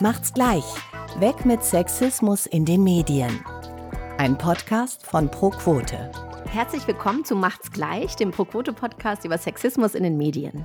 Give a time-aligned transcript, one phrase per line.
[0.00, 0.64] Macht's gleich.
[1.18, 3.44] Weg mit Sexismus in den Medien.
[4.16, 6.12] Ein Podcast von ProQuote.
[6.46, 10.64] Herzlich willkommen zu Macht's gleich, dem ProQuote-Podcast über Sexismus in den Medien.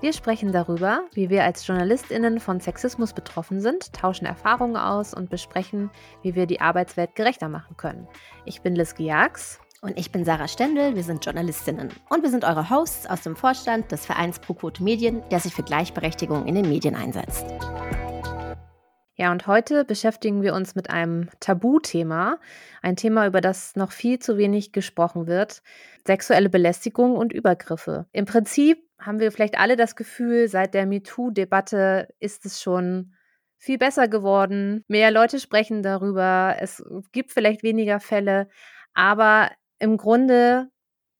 [0.00, 5.28] Wir sprechen darüber, wie wir als JournalistInnen von Sexismus betroffen sind, tauschen Erfahrungen aus und
[5.28, 5.90] besprechen,
[6.22, 8.06] wie wir die Arbeitswelt gerechter machen können.
[8.44, 9.58] Ich bin Liz Giax.
[9.80, 11.88] Und ich bin Sarah Stendel, wir sind Journalistinnen.
[12.08, 15.64] Und wir sind eure Hosts aus dem Vorstand des Vereins ProQuote Medien, der sich für
[15.64, 17.44] Gleichberechtigung in den Medien einsetzt.
[19.14, 22.38] Ja, und heute beschäftigen wir uns mit einem Tabuthema,
[22.80, 25.62] ein Thema, über das noch viel zu wenig gesprochen wird,
[26.06, 28.06] sexuelle Belästigung und Übergriffe.
[28.12, 33.12] Im Prinzip haben wir vielleicht alle das Gefühl, seit der MeToo-Debatte ist es schon
[33.58, 34.82] viel besser geworden.
[34.88, 36.56] Mehr Leute sprechen darüber.
[36.58, 38.48] Es gibt vielleicht weniger Fälle.
[38.94, 40.68] Aber im Grunde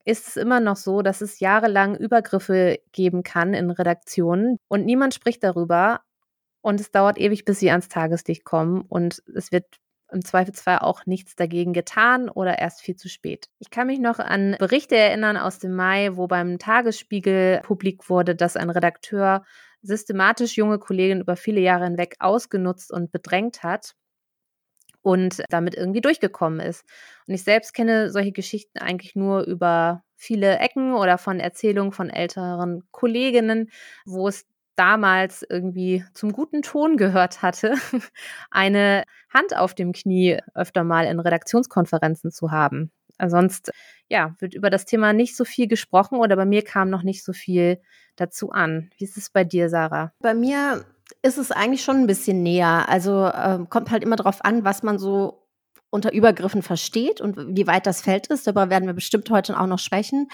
[0.04, 5.14] ist es immer noch so, dass es jahrelang Übergriffe geben kann in Redaktionen und niemand
[5.14, 6.00] spricht darüber.
[6.62, 8.82] Und es dauert ewig, bis sie ans Tageslicht kommen.
[8.82, 9.66] Und es wird
[10.12, 13.48] im Zweifelsfall auch nichts dagegen getan oder erst viel zu spät.
[13.58, 18.34] Ich kann mich noch an Berichte erinnern aus dem Mai, wo beim Tagesspiegel publik wurde,
[18.34, 19.44] dass ein Redakteur
[19.82, 23.94] systematisch junge Kolleginnen über viele Jahre hinweg ausgenutzt und bedrängt hat
[25.02, 26.84] und damit irgendwie durchgekommen ist.
[27.26, 32.08] Und ich selbst kenne solche Geschichten eigentlich nur über viele Ecken oder von Erzählungen von
[32.08, 33.70] älteren Kolleginnen,
[34.06, 37.74] wo es damals irgendwie zum guten Ton gehört hatte,
[38.50, 42.90] eine Hand auf dem Knie öfter mal in Redaktionskonferenzen zu haben.
[43.24, 43.70] Sonst,
[44.08, 47.22] ja, wird über das Thema nicht so viel gesprochen oder bei mir kam noch nicht
[47.24, 47.80] so viel
[48.16, 48.90] dazu an.
[48.96, 50.12] Wie ist es bei dir, Sarah?
[50.20, 50.84] Bei mir
[51.22, 52.88] ist es eigentlich schon ein bisschen näher.
[52.88, 55.41] Also äh, kommt halt immer darauf an, was man so
[55.92, 58.46] unter Übergriffen versteht und wie weit das Feld ist.
[58.46, 60.28] Darüber werden wir bestimmt heute auch noch sprechen.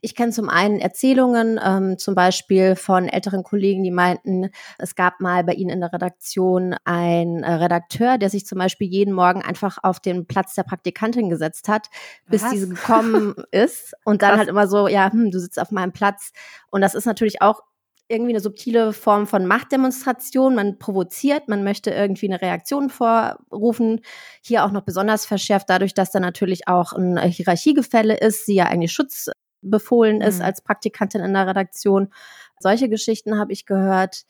[0.00, 5.20] Ich kenne zum einen Erzählungen, ähm, zum Beispiel von älteren Kollegen, die meinten, es gab
[5.20, 9.40] mal bei ihnen in der Redaktion einen äh, Redakteur, der sich zum Beispiel jeden Morgen
[9.40, 11.90] einfach auf den Platz der Praktikantin gesetzt hat,
[12.28, 12.50] bis Was?
[12.50, 14.38] diese gekommen ist und dann Krass.
[14.40, 16.32] halt immer so, ja, hm, du sitzt auf meinem Platz.
[16.70, 17.60] Und das ist natürlich auch
[18.08, 20.54] irgendwie eine subtile Form von Machtdemonstration.
[20.54, 24.00] Man provoziert, man möchte irgendwie eine Reaktion vorrufen.
[24.42, 28.66] Hier auch noch besonders verschärft dadurch, dass da natürlich auch ein Hierarchiegefälle ist, sie ja
[28.66, 30.44] eigentlich schutzbefohlen ist mhm.
[30.44, 32.12] als Praktikantin in der Redaktion.
[32.58, 34.24] Solche Geschichten habe ich gehört.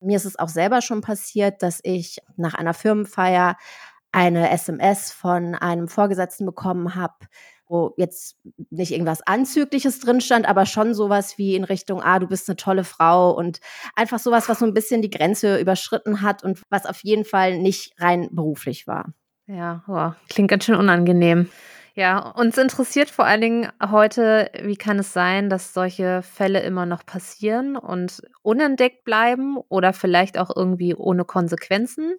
[0.00, 3.56] Mir ist es auch selber schon passiert, dass ich nach einer Firmenfeier
[4.12, 7.14] eine SMS von einem Vorgesetzten bekommen habe,
[7.70, 8.36] wo jetzt
[8.70, 12.56] nicht irgendwas Anzügliches drin stand, aber schon sowas wie in Richtung, ah, du bist eine
[12.56, 13.60] tolle Frau und
[13.94, 17.58] einfach sowas, was so ein bisschen die Grenze überschritten hat und was auf jeden Fall
[17.58, 19.14] nicht rein beruflich war.
[19.46, 21.48] Ja, oh, klingt ganz schön unangenehm.
[21.94, 26.86] Ja, uns interessiert vor allen Dingen heute, wie kann es sein, dass solche Fälle immer
[26.86, 32.14] noch passieren und unentdeckt bleiben oder vielleicht auch irgendwie ohne Konsequenzen?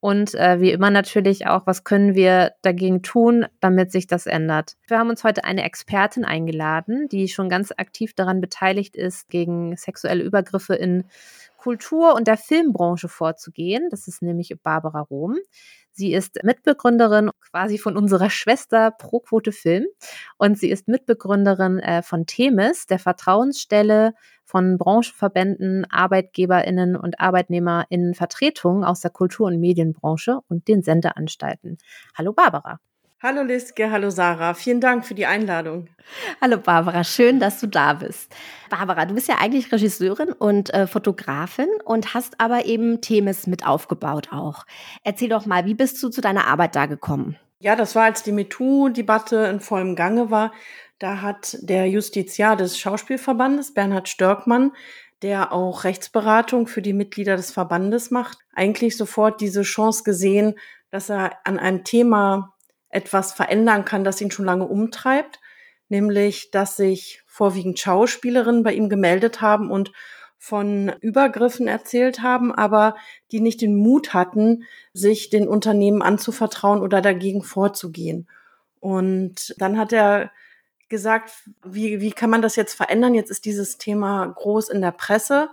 [0.00, 4.76] Und äh, wie immer natürlich auch, was können wir dagegen tun, damit sich das ändert.
[4.86, 9.76] Wir haben uns heute eine Expertin eingeladen, die schon ganz aktiv daran beteiligt ist, gegen
[9.76, 11.04] sexuelle Übergriffe in
[11.56, 13.88] Kultur- und der Filmbranche vorzugehen.
[13.90, 15.36] Das ist nämlich Barbara Rom.
[15.96, 19.86] Sie ist Mitbegründerin quasi von unserer Schwester ProQuote Film
[20.36, 24.12] und sie ist Mitbegründerin äh, von Themis, der Vertrauensstelle
[24.44, 31.78] von Branchenverbänden, ArbeitgeberInnen und ArbeitnehmerInnen Vertretungen aus der Kultur- und Medienbranche und den Sendeanstalten.
[32.14, 32.78] Hallo Barbara.
[33.26, 34.54] Hallo Liske, hallo Sarah.
[34.54, 35.88] Vielen Dank für die Einladung.
[36.40, 38.32] Hallo Barbara, schön, dass du da bist.
[38.70, 43.66] Barbara, du bist ja eigentlich Regisseurin und äh, Fotografin und hast aber eben Themis mit
[43.66, 44.64] aufgebaut auch.
[45.02, 47.36] Erzähl doch mal, wie bist du zu deiner Arbeit da gekommen?
[47.58, 50.52] Ja, das war, als die MeToo-Debatte in vollem Gange war.
[51.00, 54.70] Da hat der Justiziar des Schauspielverbandes, Bernhard Störkmann,
[55.22, 60.54] der auch Rechtsberatung für die Mitglieder des Verbandes macht, eigentlich sofort diese Chance gesehen,
[60.92, 62.52] dass er an einem Thema
[62.96, 65.38] etwas verändern kann, das ihn schon lange umtreibt,
[65.88, 69.92] nämlich dass sich vorwiegend Schauspielerinnen bei ihm gemeldet haben und
[70.38, 72.96] von Übergriffen erzählt haben, aber
[73.32, 78.28] die nicht den Mut hatten, sich den Unternehmen anzuvertrauen oder dagegen vorzugehen.
[78.80, 80.30] Und dann hat er
[80.88, 81.32] gesagt,
[81.64, 83.14] wie, wie kann man das jetzt verändern?
[83.14, 85.50] Jetzt ist dieses Thema groß in der Presse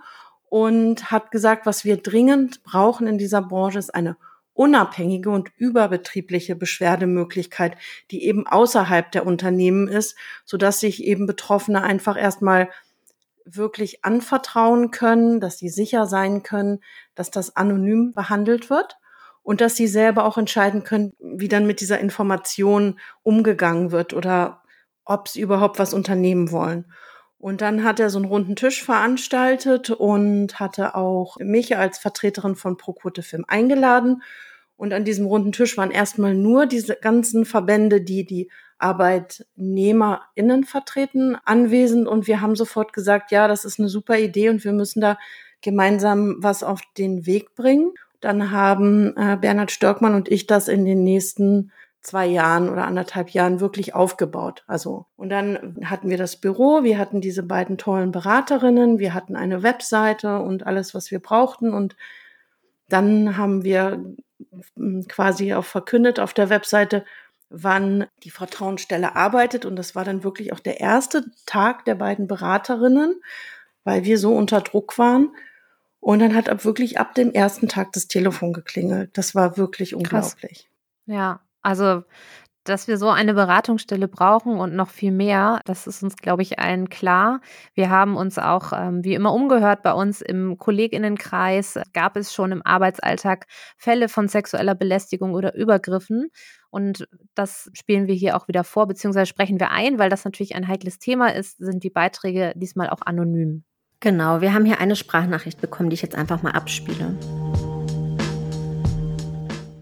[0.48, 4.16] und hat gesagt, was wir dringend brauchen in dieser Branche ist eine
[4.54, 7.76] unabhängige und überbetriebliche Beschwerdemöglichkeit,
[8.10, 12.68] die eben außerhalb der Unternehmen ist, so dass sich eben Betroffene einfach erstmal
[13.44, 16.80] wirklich anvertrauen können, dass sie sicher sein können,
[17.14, 18.96] dass das anonym behandelt wird
[19.42, 24.62] und dass sie selber auch entscheiden können, wie dann mit dieser Information umgegangen wird oder
[25.04, 26.86] ob sie überhaupt was unternehmen wollen.
[27.44, 32.56] Und dann hat er so einen runden Tisch veranstaltet und hatte auch mich als Vertreterin
[32.56, 34.22] von ProQuote Film eingeladen.
[34.78, 41.36] Und an diesem runden Tisch waren erstmal nur diese ganzen Verbände, die die ArbeitnehmerInnen vertreten,
[41.44, 42.08] anwesend.
[42.08, 45.18] Und wir haben sofort gesagt, ja, das ist eine super Idee und wir müssen da
[45.60, 47.92] gemeinsam was auf den Weg bringen.
[48.22, 51.72] Dann haben äh, Bernhard Störkmann und ich das in den nächsten
[52.04, 54.62] zwei Jahren oder anderthalb Jahren wirklich aufgebaut.
[54.66, 59.34] Also, und dann hatten wir das Büro, wir hatten diese beiden tollen Beraterinnen, wir hatten
[59.34, 61.72] eine Webseite und alles, was wir brauchten.
[61.72, 61.96] Und
[62.90, 64.04] dann haben wir
[64.76, 67.04] hm, quasi auch verkündet auf der Webseite,
[67.48, 69.64] wann die Vertrauensstelle arbeitet.
[69.64, 73.20] Und das war dann wirklich auch der erste Tag der beiden Beraterinnen,
[73.82, 75.34] weil wir so unter Druck waren.
[76.00, 79.16] Und dann hat ab wirklich ab dem ersten Tag das Telefon geklingelt.
[79.16, 80.68] Das war wirklich unglaublich.
[80.68, 80.68] Krass.
[81.06, 82.04] Ja, also,
[82.64, 86.58] dass wir so eine Beratungsstelle brauchen und noch viel mehr, das ist uns, glaube ich,
[86.58, 87.40] allen klar.
[87.74, 91.78] Wir haben uns auch ähm, wie immer umgehört bei uns im Kolleginnenkreis.
[91.92, 93.46] Gab es schon im Arbeitsalltag
[93.76, 96.30] Fälle von sexueller Belästigung oder Übergriffen?
[96.70, 100.56] Und das spielen wir hier auch wieder vor, beziehungsweise sprechen wir ein, weil das natürlich
[100.56, 103.64] ein heikles Thema ist, sind die Beiträge diesmal auch anonym.
[104.00, 107.14] Genau, wir haben hier eine Sprachnachricht bekommen, die ich jetzt einfach mal abspiele.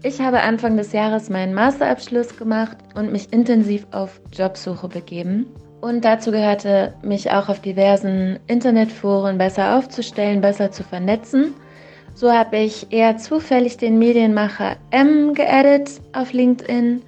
[0.05, 5.45] Ich habe Anfang des Jahres meinen Masterabschluss gemacht und mich intensiv auf Jobsuche begeben.
[5.79, 11.53] Und dazu gehörte, mich auch auf diversen Internetforen besser aufzustellen, besser zu vernetzen.
[12.15, 17.01] So habe ich eher zufällig den Medienmacher M geaddet auf LinkedIn,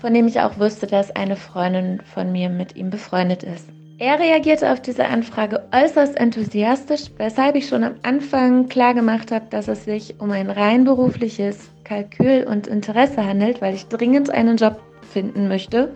[0.00, 3.68] von dem ich auch wusste, dass eine Freundin von mir mit ihm befreundet ist.
[3.98, 9.46] Er reagierte auf diese Anfrage äußerst enthusiastisch, weshalb ich schon am Anfang klar gemacht habe,
[9.50, 14.56] dass es sich um ein rein berufliches Kalkül und Interesse handelt, weil ich dringend einen
[14.56, 14.80] Job
[15.12, 15.94] finden möchte.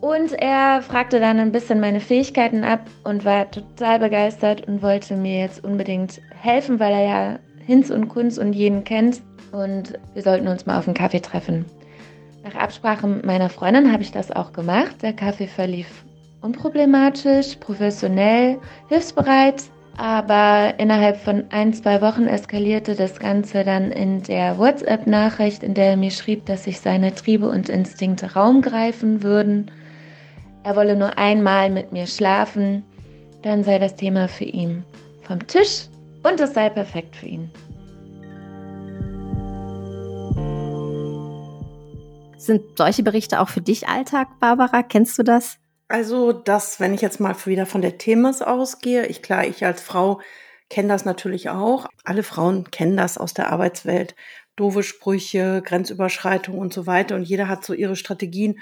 [0.00, 5.14] Und er fragte dann ein bisschen meine Fähigkeiten ab und war total begeistert und wollte
[5.14, 9.20] mir jetzt unbedingt helfen, weil er ja Hinz und Kunz und jeden kennt.
[9.52, 11.66] Und wir sollten uns mal auf einen Kaffee treffen.
[12.44, 15.02] Nach Absprache mit meiner Freundin habe ich das auch gemacht.
[15.02, 16.05] Der Kaffee verlief
[16.40, 19.64] unproblematisch, professionell, hilfsbereit
[19.96, 25.90] aber innerhalb von ein, zwei Wochen eskalierte das Ganze dann in der WhatsApp-Nachricht, in der
[25.90, 29.70] er mir schrieb, dass sich seine Triebe und Instinkte Raum greifen würden.
[30.64, 32.84] Er wolle nur einmal mit mir schlafen,
[33.42, 34.84] dann sei das Thema für ihn
[35.22, 35.86] vom Tisch
[36.22, 37.50] und es sei perfekt für ihn.
[42.36, 44.82] Sind solche Berichte auch für dich Alltag, Barbara?
[44.82, 45.58] Kennst du das?
[45.88, 49.80] Also das, wenn ich jetzt mal wieder von der Themis ausgehe, ich klar, ich als
[49.80, 50.20] Frau
[50.68, 51.86] kenne das natürlich auch.
[52.04, 54.16] Alle Frauen kennen das aus der Arbeitswelt.
[54.56, 57.14] Doofe Sprüche, Grenzüberschreitung und so weiter.
[57.14, 58.58] Und jeder hat so ihre Strategien,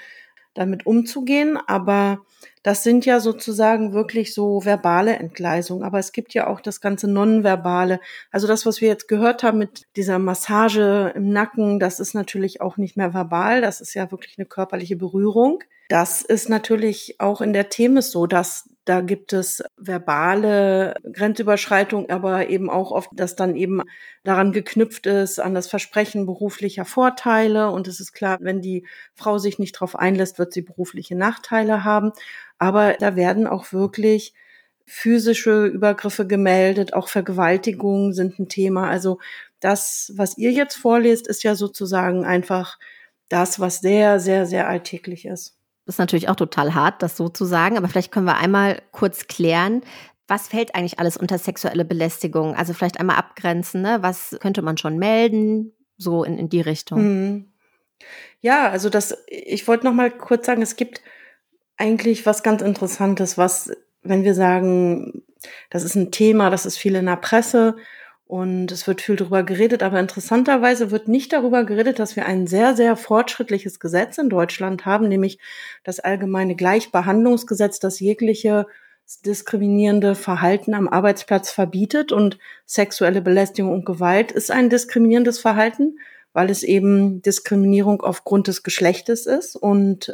[0.53, 1.57] damit umzugehen.
[1.67, 2.25] Aber
[2.65, 5.83] das sind ja sozusagen wirklich so verbale Entgleisungen.
[5.83, 7.99] Aber es gibt ja auch das ganze Nonverbale.
[8.31, 12.61] Also das, was wir jetzt gehört haben mit dieser Massage im Nacken, das ist natürlich
[12.61, 13.61] auch nicht mehr verbal.
[13.61, 15.63] Das ist ja wirklich eine körperliche Berührung.
[15.89, 22.49] Das ist natürlich auch in der Themis so, dass da gibt es verbale Grenzüberschreitung, aber
[22.49, 23.81] eben auch oft, dass dann eben
[24.23, 27.71] daran geknüpft ist, an das Versprechen beruflicher Vorteile.
[27.71, 28.85] Und es ist klar, wenn die
[29.15, 32.11] Frau sich nicht darauf einlässt, wird sie berufliche Nachteile haben.
[32.57, 34.33] Aber da werden auch wirklich
[34.85, 38.87] physische Übergriffe gemeldet, auch Vergewaltigungen sind ein Thema.
[38.87, 39.19] Also
[39.59, 42.77] das, was ihr jetzt vorlest, ist ja sozusagen einfach
[43.29, 45.57] das, was sehr, sehr, sehr alltäglich ist.
[45.85, 48.81] Das ist natürlich auch total hart, das so zu sagen, aber vielleicht können wir einmal
[48.91, 49.81] kurz klären,
[50.27, 52.55] was fällt eigentlich alles unter sexuelle Belästigung?
[52.55, 53.99] Also vielleicht einmal abgrenzen, ne?
[54.01, 57.01] was könnte man schon melden, so in, in die Richtung.
[57.01, 57.45] Mhm.
[58.41, 61.01] Ja, also das, ich wollte noch mal kurz sagen, es gibt
[61.77, 63.71] eigentlich was ganz Interessantes, was,
[64.03, 65.23] wenn wir sagen,
[65.69, 67.75] das ist ein Thema, das ist viel in der Presse
[68.27, 72.47] und es wird viel darüber geredet, aber interessanterweise wird nicht darüber geredet, dass wir ein
[72.47, 75.37] sehr, sehr fortschrittliches Gesetz in Deutschland haben, nämlich
[75.83, 78.65] das allgemeine Gleichbehandlungsgesetz, das jegliche
[79.23, 85.99] diskriminierende Verhalten am Arbeitsplatz verbietet und sexuelle Belästigung und Gewalt ist ein diskriminierendes Verhalten,
[86.33, 90.11] weil es eben Diskriminierung aufgrund des Geschlechtes ist und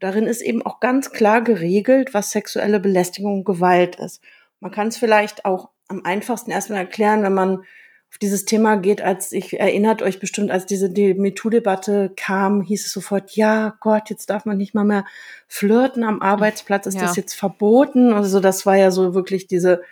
[0.00, 4.22] darin ist eben auch ganz klar geregelt, was sexuelle Belästigung und Gewalt ist.
[4.60, 7.64] Man kann es vielleicht auch am einfachsten erstmal erklären, wenn man
[8.10, 12.92] auf dieses Thema geht, als ich erinnert euch bestimmt, als diese MeToo-Debatte kam, hieß es
[12.92, 15.04] sofort, ja Gott, jetzt darf man nicht mal mehr
[15.46, 17.02] flirten am Arbeitsplatz, ist ja.
[17.02, 18.12] das jetzt verboten?
[18.12, 19.82] Also das war ja so wirklich diese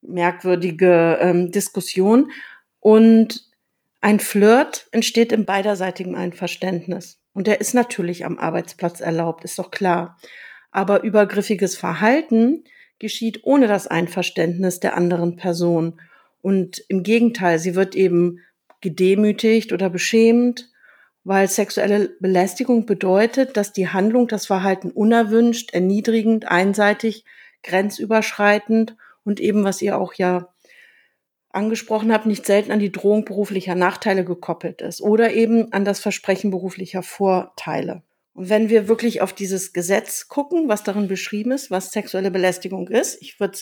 [0.00, 2.30] merkwürdige ähm, Diskussion.
[2.80, 3.46] Und
[4.00, 7.18] ein Flirt entsteht im beiderseitigen Einverständnis.
[7.38, 10.18] Und der ist natürlich am Arbeitsplatz erlaubt, ist doch klar.
[10.72, 12.64] Aber übergriffiges Verhalten
[12.98, 16.00] geschieht ohne das Einverständnis der anderen Person.
[16.42, 18.40] Und im Gegenteil, sie wird eben
[18.80, 20.72] gedemütigt oder beschämt,
[21.22, 27.24] weil sexuelle Belästigung bedeutet, dass die Handlung, das Verhalten unerwünscht, erniedrigend, einseitig,
[27.62, 30.48] grenzüberschreitend und eben, was ihr auch ja
[31.58, 36.00] angesprochen habt, nicht selten an die Drohung beruflicher Nachteile gekoppelt ist oder eben an das
[36.00, 38.02] Versprechen beruflicher Vorteile.
[38.32, 42.88] Und wenn wir wirklich auf dieses Gesetz gucken, was darin beschrieben ist, was sexuelle Belästigung
[42.88, 43.58] ist, ich würde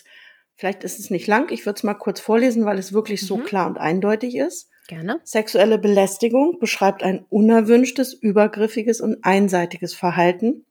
[0.55, 3.27] vielleicht ist es nicht lang, ich würde es mal kurz vorlesen, weil es wirklich mhm.
[3.27, 4.69] so klar und eindeutig ist.
[4.87, 5.21] Gerne.
[5.25, 10.65] Sexuelle Belästigung beschreibt ein unerwünschtes, übergriffiges und einseitiges Verhalten.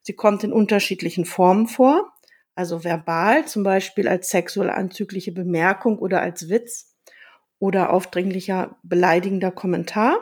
[0.00, 2.12] Sie kommt in unterschiedlichen Formen vor,
[2.58, 6.94] also verbal, zum Beispiel als sexuell anzügliche Bemerkung oder als Witz
[7.58, 10.18] oder aufdringlicher beleidigender Kommentar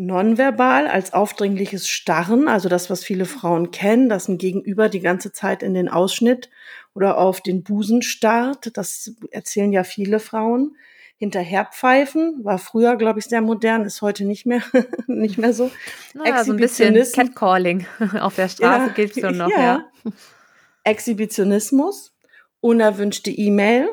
[0.00, 5.30] nonverbal als aufdringliches Starren, also das, was viele Frauen kennen, dass ein Gegenüber die ganze
[5.30, 6.48] Zeit in den Ausschnitt
[6.94, 8.76] oder auf den Busen starrt.
[8.78, 10.74] Das erzählen ja viele Frauen.
[11.16, 14.62] Hinterherpfeifen war früher, glaube ich, sehr modern, ist heute nicht mehr,
[15.06, 15.70] nicht mehr so.
[16.14, 17.86] Naja, so ein bisschen Catcalling
[18.20, 19.84] auf der Straße ja, gibt's so noch, ja.
[20.04, 20.12] ja.
[20.84, 22.14] Exhibitionismus,
[22.60, 23.88] unerwünschte E-Mail,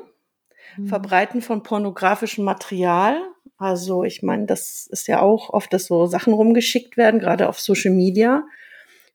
[0.78, 0.88] mhm.
[0.88, 3.22] Verbreiten von pornografischem Material,
[3.58, 7.60] also ich meine, das ist ja auch oft, dass so Sachen rumgeschickt werden, gerade auf
[7.60, 8.46] Social Media.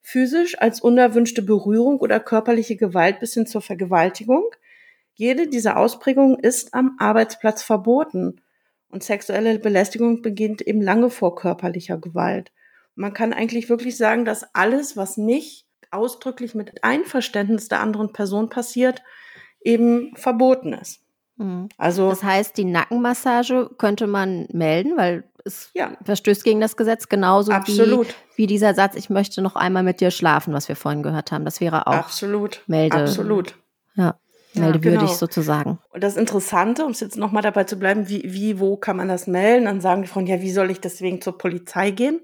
[0.01, 4.45] Physisch als unerwünschte Berührung oder körperliche Gewalt bis hin zur Vergewaltigung.
[5.15, 8.41] Jede dieser Ausprägungen ist am Arbeitsplatz verboten.
[8.89, 12.53] Und sexuelle Belästigung beginnt eben lange vor körperlicher Gewalt.
[12.95, 18.49] Man kann eigentlich wirklich sagen, dass alles, was nicht ausdrücklich mit Einverständnis der anderen Person
[18.49, 19.03] passiert,
[19.61, 21.01] eben verboten ist.
[21.37, 21.69] Mhm.
[21.79, 25.97] Also das heißt, die Nackenmassage könnte man melden, weil es ja.
[26.05, 28.09] verstößt gegen das Gesetz genauso Absolut.
[28.09, 31.33] Wie, wie dieser Satz, ich möchte noch einmal mit dir schlafen, was wir vorhin gehört
[31.33, 31.45] haben.
[31.45, 32.63] Das wäre auch Absolut.
[32.67, 32.97] Melde.
[32.97, 33.55] Absolut.
[33.95, 34.17] Ja.
[34.55, 35.19] Meldewürdig ja, genau.
[35.19, 35.79] sozusagen.
[35.91, 39.09] Und das Interessante, um es jetzt nochmal dabei zu bleiben, wie, wie, wo kann man
[39.09, 39.65] das melden?
[39.65, 42.21] Dann sagen die Frauen, ja, wie soll ich deswegen zur Polizei gehen?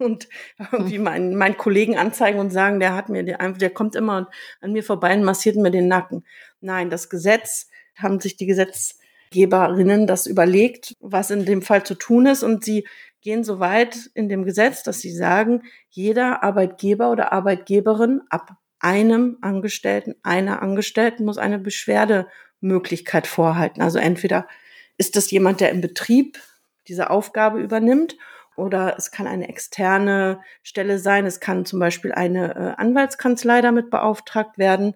[0.00, 0.28] Und
[0.58, 1.04] irgendwie hm.
[1.04, 4.30] meinen, meinen Kollegen anzeigen und sagen, der hat mir, der, der kommt immer
[4.60, 6.24] an mir vorbei und massiert mir den Nacken.
[6.60, 12.26] Nein, das Gesetz haben sich die Gesetzgeberinnen das überlegt, was in dem Fall zu tun
[12.26, 12.42] ist.
[12.42, 12.86] Und sie
[13.20, 19.36] gehen so weit in dem Gesetz, dass sie sagen, jeder Arbeitgeber oder Arbeitgeberin ab einem
[19.42, 23.82] Angestellten, einer Angestellten muss eine Beschwerdemöglichkeit vorhalten.
[23.82, 24.48] Also entweder
[24.96, 26.38] ist das jemand, der im Betrieb
[26.88, 28.16] diese Aufgabe übernimmt
[28.60, 31.26] oder es kann eine externe Stelle sein.
[31.26, 34.94] Es kann zum Beispiel eine äh, Anwaltskanzlei damit beauftragt werden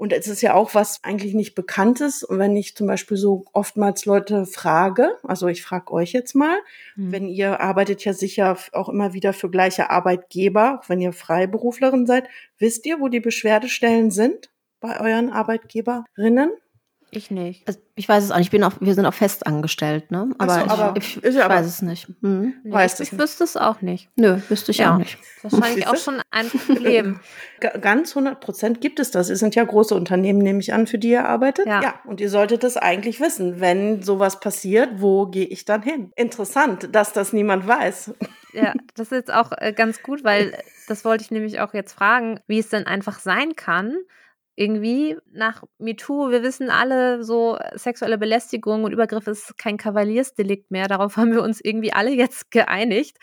[0.00, 2.24] und es ist ja auch was eigentlich nicht Bekanntes.
[2.24, 6.56] Und wenn ich zum Beispiel so oftmals Leute frage, also ich frage euch jetzt mal,
[6.96, 7.12] mhm.
[7.12, 12.28] wenn ihr arbeitet ja sicher auch immer wieder für gleiche Arbeitgeber, wenn ihr Freiberuflerin seid,
[12.56, 14.48] wisst ihr, wo die Beschwerdestellen sind
[14.80, 16.50] bei euren Arbeitgeberinnen?
[17.12, 17.66] Ich nicht.
[17.66, 18.46] Also ich weiß es auch nicht.
[18.46, 20.30] Ich bin auch, wir sind auch fest angestellt, ne?
[20.38, 22.08] Aber, so, aber ich, ich, ich aber weiß es nicht.
[22.22, 22.54] Hm.
[22.62, 24.08] Nee, weißt ich, ich wüsste es auch nicht.
[24.16, 24.94] Nö, wüsste ich ja.
[24.94, 25.18] auch nicht.
[25.42, 27.20] Wahrscheinlich auch schon ein Problem.
[27.80, 29.28] Ganz 100 Prozent gibt es das.
[29.28, 31.66] Es sind ja große Unternehmen, nehme ich an, für die ihr arbeitet.
[31.66, 31.82] Ja.
[31.82, 31.94] ja.
[32.04, 33.60] Und ihr solltet das eigentlich wissen.
[33.60, 36.12] Wenn sowas passiert, wo gehe ich dann hin?
[36.16, 38.12] Interessant, dass das niemand weiß.
[38.52, 40.56] Ja, das ist jetzt auch äh, ganz gut, weil
[40.88, 43.96] das wollte ich nämlich auch jetzt fragen, wie es denn einfach sein kann,
[44.60, 50.86] irgendwie nach MeToo, wir wissen alle, so sexuelle Belästigung und Übergriff ist kein Kavaliersdelikt mehr.
[50.86, 53.16] Darauf haben wir uns irgendwie alle jetzt geeinigt,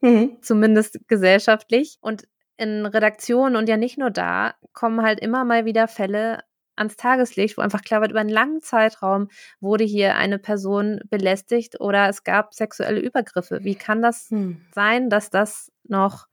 [0.00, 0.38] mhm.
[0.40, 1.98] zumindest gesellschaftlich.
[2.00, 6.38] Und in Redaktionen und ja nicht nur da kommen halt immer mal wieder Fälle
[6.76, 9.28] ans Tageslicht, wo einfach klar wird, über einen langen Zeitraum
[9.60, 13.64] wurde hier eine Person belästigt oder es gab sexuelle Übergriffe.
[13.64, 14.64] Wie kann das hm.
[14.72, 16.26] sein, dass das noch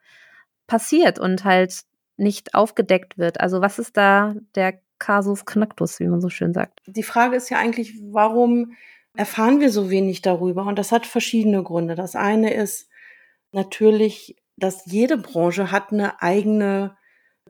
[0.67, 1.81] passiert und halt
[2.21, 3.39] nicht aufgedeckt wird?
[3.39, 6.79] Also was ist da der Kasus Knacktus, wie man so schön sagt?
[6.85, 8.73] Die Frage ist ja eigentlich, warum
[9.15, 10.65] erfahren wir so wenig darüber?
[10.65, 11.95] Und das hat verschiedene Gründe.
[11.95, 12.87] Das eine ist
[13.51, 16.95] natürlich, dass jede Branche hat eine eigene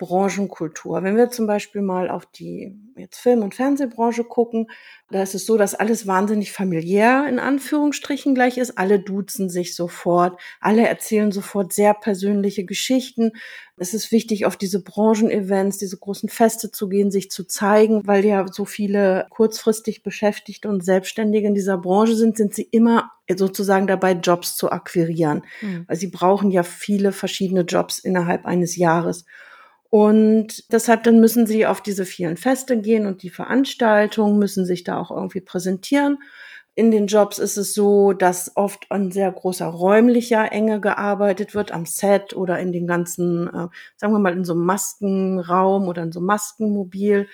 [0.02, 1.04] Branchenkultur.
[1.04, 4.66] Wenn wir zum Beispiel mal auf die jetzt Film- und Fernsehbranche gucken,
[5.12, 8.80] da ist es so, dass alles wahnsinnig familiär in Anführungsstrichen gleich ist.
[8.80, 13.34] Alle duzen sich sofort, alle erzählen sofort sehr persönliche Geschichten.
[13.78, 18.26] Es ist wichtig, auf diese Branchenevents, diese großen Feste zu gehen, sich zu zeigen, weil
[18.26, 23.86] ja so viele kurzfristig Beschäftigte und Selbstständige in dieser Branche sind, sind sie immer sozusagen
[23.86, 25.44] dabei, Jobs zu akquirieren.
[25.62, 25.86] Mhm.
[25.88, 29.26] Weil sie brauchen ja viele verschiedene Jobs innerhalb eines Jahres.
[29.92, 34.86] Und deshalb dann müssen sie auf diese vielen Feste gehen und die Veranstaltungen müssen sich
[34.86, 36.18] da auch irgendwie präsentieren.
[36.76, 41.74] in den Jobs ist es so, dass oft an sehr großer räumlicher Enge gearbeitet wird,
[41.74, 43.68] am Set oder in den ganzen, äh,
[43.98, 47.28] sagen wir mal, in so einem Maskenraum oder in so einem Maskenmobil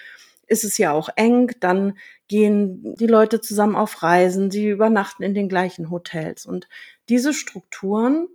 [0.47, 1.51] ist es ja auch eng.
[1.59, 1.97] Dann
[2.27, 6.47] gehen die Leute zusammen auf Reisen, sie übernachten in den gleichen Hotels.
[6.47, 6.67] Und
[7.09, 8.27] diese Strukturen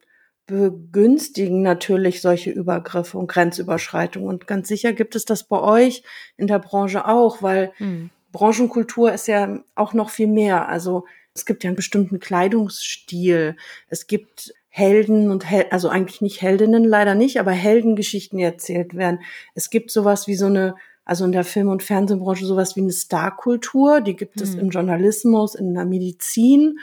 [0.46, 4.28] begünstigen natürlich solche Übergriffe und Grenzüberschreitungen.
[4.28, 6.02] Und ganz sicher gibt es das bei euch
[6.36, 8.10] in der Branche auch, weil mhm.
[8.32, 10.68] Branchenkultur ist ja auch noch viel mehr.
[10.68, 13.56] Also es gibt ja einen bestimmten Kleidungsstil.
[13.88, 18.96] Es gibt Helden und Hel also eigentlich nicht Heldinnen, leider nicht, aber Heldengeschichten, die erzählt
[18.96, 19.20] werden.
[19.54, 22.92] Es gibt sowas wie so eine, also in der Film- und Fernsehbranche sowas wie eine
[22.92, 24.42] Starkultur, die gibt mhm.
[24.42, 26.78] es im Journalismus, in der Medizin.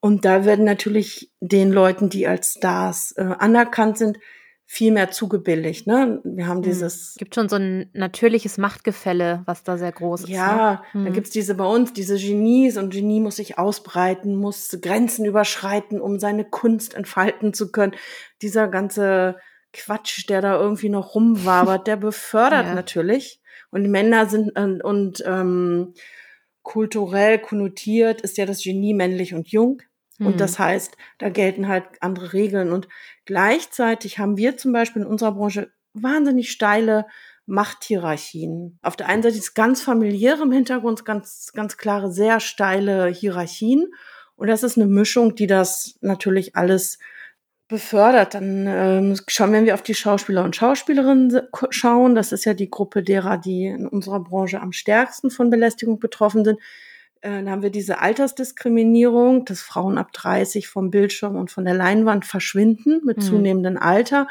[0.00, 4.18] Und da werden natürlich den Leuten, die als Stars äh, anerkannt sind,
[4.72, 5.88] viel mehr zugebilligt.
[5.88, 6.20] Ne?
[6.22, 6.62] Wir haben hm.
[6.62, 7.16] dieses.
[7.18, 10.28] Gibt schon so ein natürliches Machtgefälle, was da sehr groß ist.
[10.28, 11.00] Ja, ne?
[11.00, 11.04] hm.
[11.06, 16.00] da gibt's diese bei uns, diese Genies und Genie muss sich ausbreiten, muss Grenzen überschreiten,
[16.00, 17.96] um seine Kunst entfalten zu können.
[18.42, 19.38] Dieser ganze
[19.72, 22.74] Quatsch, der da irgendwie noch rumwabert, der befördert ja.
[22.74, 23.40] natürlich.
[23.72, 25.94] Und Männer sind und, und ähm,
[26.62, 29.82] kulturell konnotiert ist ja das Genie männlich und jung.
[30.26, 30.64] Und das mhm.
[30.64, 32.72] heißt, da gelten halt andere Regeln.
[32.72, 32.88] Und
[33.24, 37.06] gleichzeitig haben wir zum Beispiel in unserer Branche wahnsinnig steile
[37.46, 38.78] Machthierarchien.
[38.82, 43.92] Auf der einen Seite ist ganz familiäre im Hintergrund, ganz, ganz klare, sehr steile Hierarchien.
[44.36, 46.98] Und das ist eine Mischung, die das natürlich alles
[47.66, 48.34] befördert.
[48.34, 52.70] Dann ähm, schauen, wenn wir auf die Schauspieler und Schauspielerinnen schauen, das ist ja die
[52.70, 56.58] Gruppe derer, die in unserer Branche am stärksten von Belästigung betroffen sind
[57.22, 62.24] dann haben wir diese Altersdiskriminierung, dass Frauen ab 30 vom Bildschirm und von der Leinwand
[62.24, 63.22] verschwinden mit mhm.
[63.22, 64.26] zunehmendem Alter.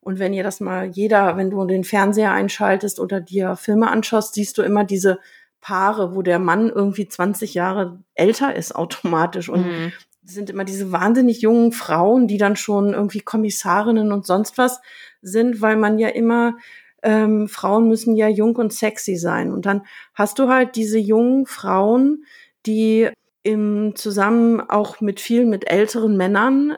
[0.00, 4.34] Und wenn ihr das mal jeder, wenn du den Fernseher einschaltest oder dir Filme anschaust,
[4.34, 5.20] siehst du immer diese
[5.60, 9.92] Paare, wo der Mann irgendwie 20 Jahre älter ist automatisch und mhm.
[10.24, 14.80] sind immer diese wahnsinnig jungen Frauen, die dann schon irgendwie Kommissarinnen und sonst was
[15.20, 16.56] sind, weil man ja immer
[17.02, 19.52] ähm, Frauen müssen ja jung und sexy sein.
[19.52, 19.82] Und dann
[20.14, 22.24] hast du halt diese jungen Frauen,
[22.66, 23.10] die
[23.42, 26.76] im zusammen auch mit vielen mit älteren Männern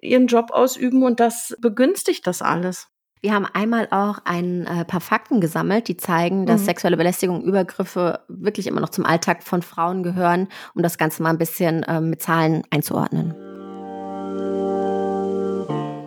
[0.00, 2.88] ihren Job ausüben und das begünstigt das alles.
[3.20, 6.66] Wir haben einmal auch ein äh, paar Fakten gesammelt, die zeigen, dass mhm.
[6.66, 11.30] sexuelle Belästigung, Übergriffe wirklich immer noch zum Alltag von Frauen gehören, um das Ganze mal
[11.30, 13.34] ein bisschen äh, mit Zahlen einzuordnen.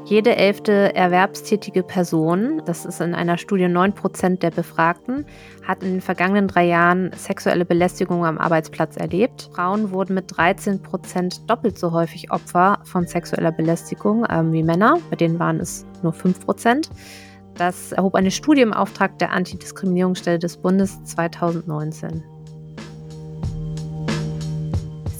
[0.07, 5.25] Jede elfte erwerbstätige Person, das ist in einer Studie 9 Prozent der Befragten,
[5.67, 9.49] hat in den vergangenen drei Jahren sexuelle Belästigung am Arbeitsplatz erlebt.
[9.53, 14.97] Frauen wurden mit 13 Prozent doppelt so häufig Opfer von sexueller Belästigung ähm, wie Männer,
[15.09, 16.89] bei denen waren es nur 5 Prozent.
[17.55, 22.23] Das erhob eine Studie im Auftrag der Antidiskriminierungsstelle des Bundes 2019.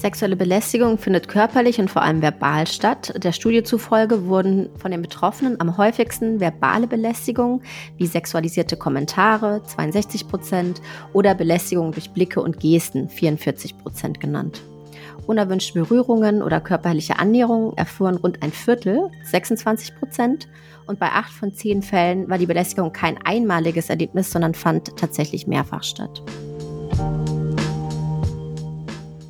[0.08, 3.14] Sexuelle Belästigung findet körperlich und vor allem verbal statt.
[3.22, 7.62] Der Studie zufolge wurden von den Betroffenen am häufigsten verbale Belästigungen
[7.98, 14.62] wie sexualisierte Kommentare 62 Prozent oder Belästigung durch Blicke und Gesten 44 Prozent genannt.
[15.26, 20.48] Unerwünschte Berührungen oder körperliche Annäherungen erfuhren rund ein Viertel, 26 Prozent.
[20.86, 25.48] Und bei acht von zehn Fällen war die Belästigung kein einmaliges Erlebnis, sondern fand tatsächlich
[25.48, 26.24] mehrfach statt.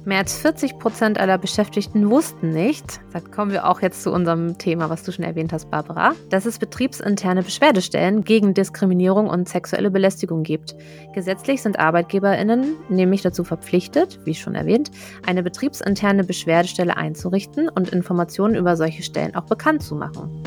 [0.07, 4.57] Mehr als 40 Prozent aller Beschäftigten wussten nicht, da kommen wir auch jetzt zu unserem
[4.57, 9.91] Thema, was du schon erwähnt hast, Barbara, dass es betriebsinterne Beschwerdestellen gegen Diskriminierung und sexuelle
[9.91, 10.75] Belästigung gibt.
[11.13, 14.91] Gesetzlich sind ArbeitgeberInnen nämlich dazu verpflichtet, wie schon erwähnt,
[15.25, 20.41] eine betriebsinterne Beschwerdestelle einzurichten und Informationen über solche Stellen auch bekannt zu machen.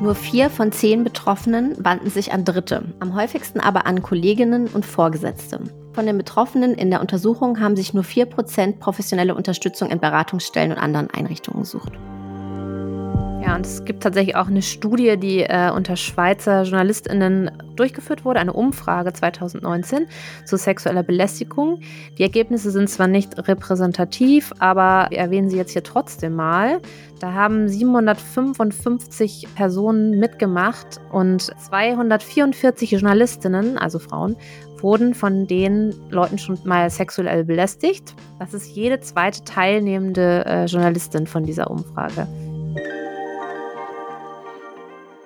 [0.00, 4.86] Nur vier von zehn Betroffenen wandten sich an Dritte, am häufigsten aber an Kolleginnen und
[4.86, 5.60] Vorgesetzte.
[5.96, 10.78] Von den Betroffenen in der Untersuchung haben sich nur 4% professionelle Unterstützung in Beratungsstellen und
[10.78, 11.92] anderen Einrichtungen gesucht.
[13.42, 18.40] Ja, und es gibt tatsächlich auch eine Studie, die äh, unter Schweizer JournalistInnen durchgeführt wurde,
[18.40, 20.06] eine Umfrage 2019
[20.44, 21.80] zu sexueller Belästigung.
[22.18, 26.80] Die Ergebnisse sind zwar nicht repräsentativ, aber wir erwähnen sie jetzt hier trotzdem mal.
[27.20, 34.36] Da haben 755 Personen mitgemacht und 244 Journalistinnen, also Frauen,
[34.86, 38.14] wurden von den Leuten schon mal sexuell belästigt.
[38.38, 42.28] Das ist jede zweite teilnehmende äh, Journalistin von dieser Umfrage.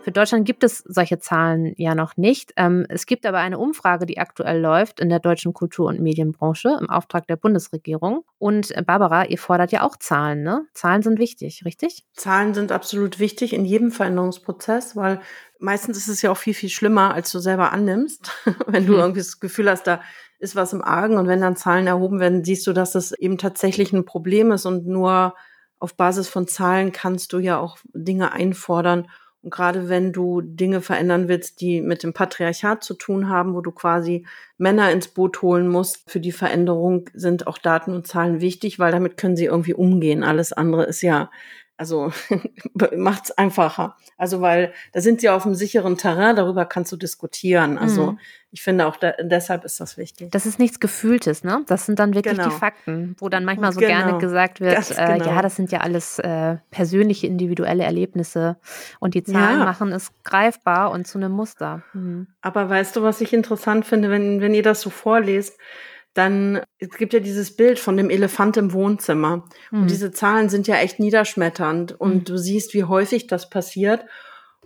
[0.03, 2.55] Für Deutschland gibt es solche Zahlen ja noch nicht.
[2.57, 6.79] Ähm, es gibt aber eine Umfrage, die aktuell läuft in der deutschen Kultur- und Medienbranche
[6.81, 8.25] im Auftrag der Bundesregierung.
[8.39, 10.65] Und äh, Barbara, ihr fordert ja auch Zahlen, ne?
[10.73, 12.03] Zahlen sind wichtig, richtig?
[12.15, 15.21] Zahlen sind absolut wichtig in jedem Veränderungsprozess, weil
[15.61, 18.33] meistens ist es ja auch viel, viel schlimmer, als du selber annimmst.
[18.67, 18.99] Wenn du mhm.
[18.99, 20.01] irgendwie das Gefühl hast, da
[20.39, 21.19] ist was im Argen.
[21.19, 24.65] Und wenn dann Zahlen erhoben werden, siehst du, dass das eben tatsächlich ein Problem ist
[24.65, 25.35] und nur
[25.79, 29.07] auf Basis von Zahlen kannst du ja auch Dinge einfordern.
[29.43, 33.61] Und gerade wenn du Dinge verändern willst, die mit dem Patriarchat zu tun haben, wo
[33.63, 34.27] du quasi
[34.59, 38.93] Männer ins Boot holen musst, für die Veränderung sind auch Daten und Zahlen wichtig, weil
[38.93, 40.25] damit können sie irgendwie umgehen.
[40.25, 41.31] Alles andere ist ja
[41.81, 42.13] also
[42.97, 43.97] macht's einfacher.
[44.19, 47.79] Also weil da sind sie auf einem sicheren Terrain, darüber kannst du diskutieren.
[47.79, 48.19] Also mhm.
[48.51, 50.31] ich finde auch da, deshalb ist das wichtig.
[50.31, 51.65] Das ist nichts Gefühltes, ne?
[51.69, 52.51] Das sind dann wirklich genau.
[52.51, 53.95] die Fakten, wo dann manchmal so genau.
[53.95, 55.25] gerne gesagt wird, äh, genau.
[55.25, 58.59] ja, das sind ja alles äh, persönliche, individuelle Erlebnisse
[58.99, 59.65] und die Zahlen ja.
[59.65, 61.83] machen es greifbar und zu einem Muster.
[61.95, 62.27] Mhm.
[62.43, 65.57] Aber weißt du, was ich interessant finde, wenn, wenn ihr das so vorlest?
[66.15, 69.45] Dann es gibt ja dieses Bild von dem Elefant im Wohnzimmer.
[69.71, 69.83] Mhm.
[69.83, 71.99] Und diese Zahlen sind ja echt niederschmetternd.
[71.99, 72.25] Und mhm.
[72.25, 74.05] du siehst, wie häufig das passiert.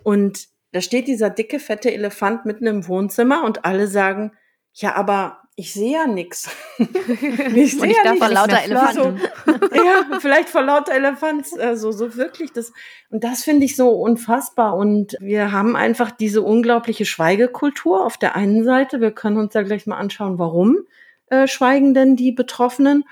[0.03, 4.31] Und da steht dieser dicke, fette Elefant mitten im Wohnzimmer und alle sagen,
[4.73, 6.49] ja, aber ich sehe ja nichts.
[6.77, 8.21] ich sehe ja nicht.
[8.21, 9.19] vor lauter Elefanten.
[9.45, 11.61] So, ja, vielleicht vor lauter Elefanten.
[11.61, 12.73] Also so wirklich das.
[13.09, 14.75] Und das finde ich so unfassbar.
[14.75, 18.99] Und wir haben einfach diese unglaubliche Schweigekultur auf der einen Seite.
[18.99, 20.79] Wir können uns ja gleich mal anschauen, warum
[21.43, 23.03] äh, schweigen denn die Betroffenen.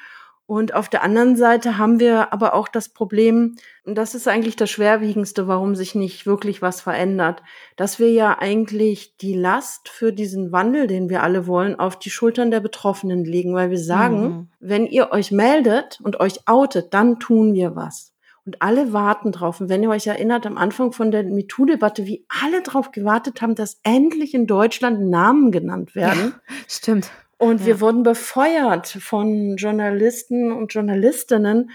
[0.45, 3.55] Und auf der anderen Seite haben wir aber auch das Problem,
[3.85, 7.41] und das ist eigentlich das Schwerwiegendste, warum sich nicht wirklich was verändert,
[7.77, 12.09] dass wir ja eigentlich die Last für diesen Wandel, den wir alle wollen, auf die
[12.09, 14.49] Schultern der Betroffenen legen, weil wir sagen, mhm.
[14.59, 18.13] wenn ihr euch meldet und euch outet, dann tun wir was.
[18.45, 19.61] Und alle warten drauf.
[19.61, 23.55] Und wenn ihr euch erinnert, am Anfang von der MeToo-Debatte, wie alle drauf gewartet haben,
[23.55, 26.33] dass endlich in Deutschland Namen genannt werden.
[26.35, 27.09] Ja, stimmt.
[27.43, 27.65] Und ja.
[27.65, 31.71] wir wurden befeuert von Journalisten und Journalistinnen.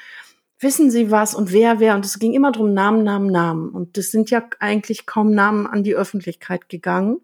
[0.60, 1.94] Wissen Sie was und wer, wer?
[1.94, 3.68] Und es ging immer drum Namen, Namen, Namen.
[3.68, 7.20] Und das sind ja eigentlich kaum Namen an die Öffentlichkeit gegangen.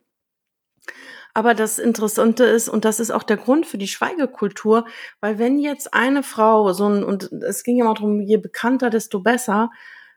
[1.32, 4.84] Aber das Interessante ist, und das ist auch der Grund für die Schweigekultur,
[5.20, 9.20] weil wenn jetzt eine Frau, so ein, und es ging immer darum, je bekannter, desto
[9.20, 9.70] besser,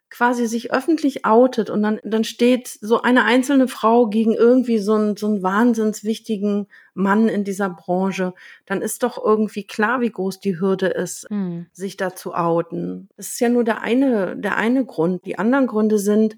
[0.10, 4.94] quasi sich öffentlich outet und dann, dann steht so eine einzelne Frau gegen irgendwie so
[4.94, 8.34] einen, so einen wahnsinns wichtigen Mann in dieser Branche,
[8.66, 11.68] dann ist doch irgendwie klar, wie groß die Hürde ist, mhm.
[11.74, 13.10] sich da zu outen.
[13.18, 15.26] Das ist ja nur der eine, der eine Grund.
[15.26, 16.38] Die anderen Gründe sind,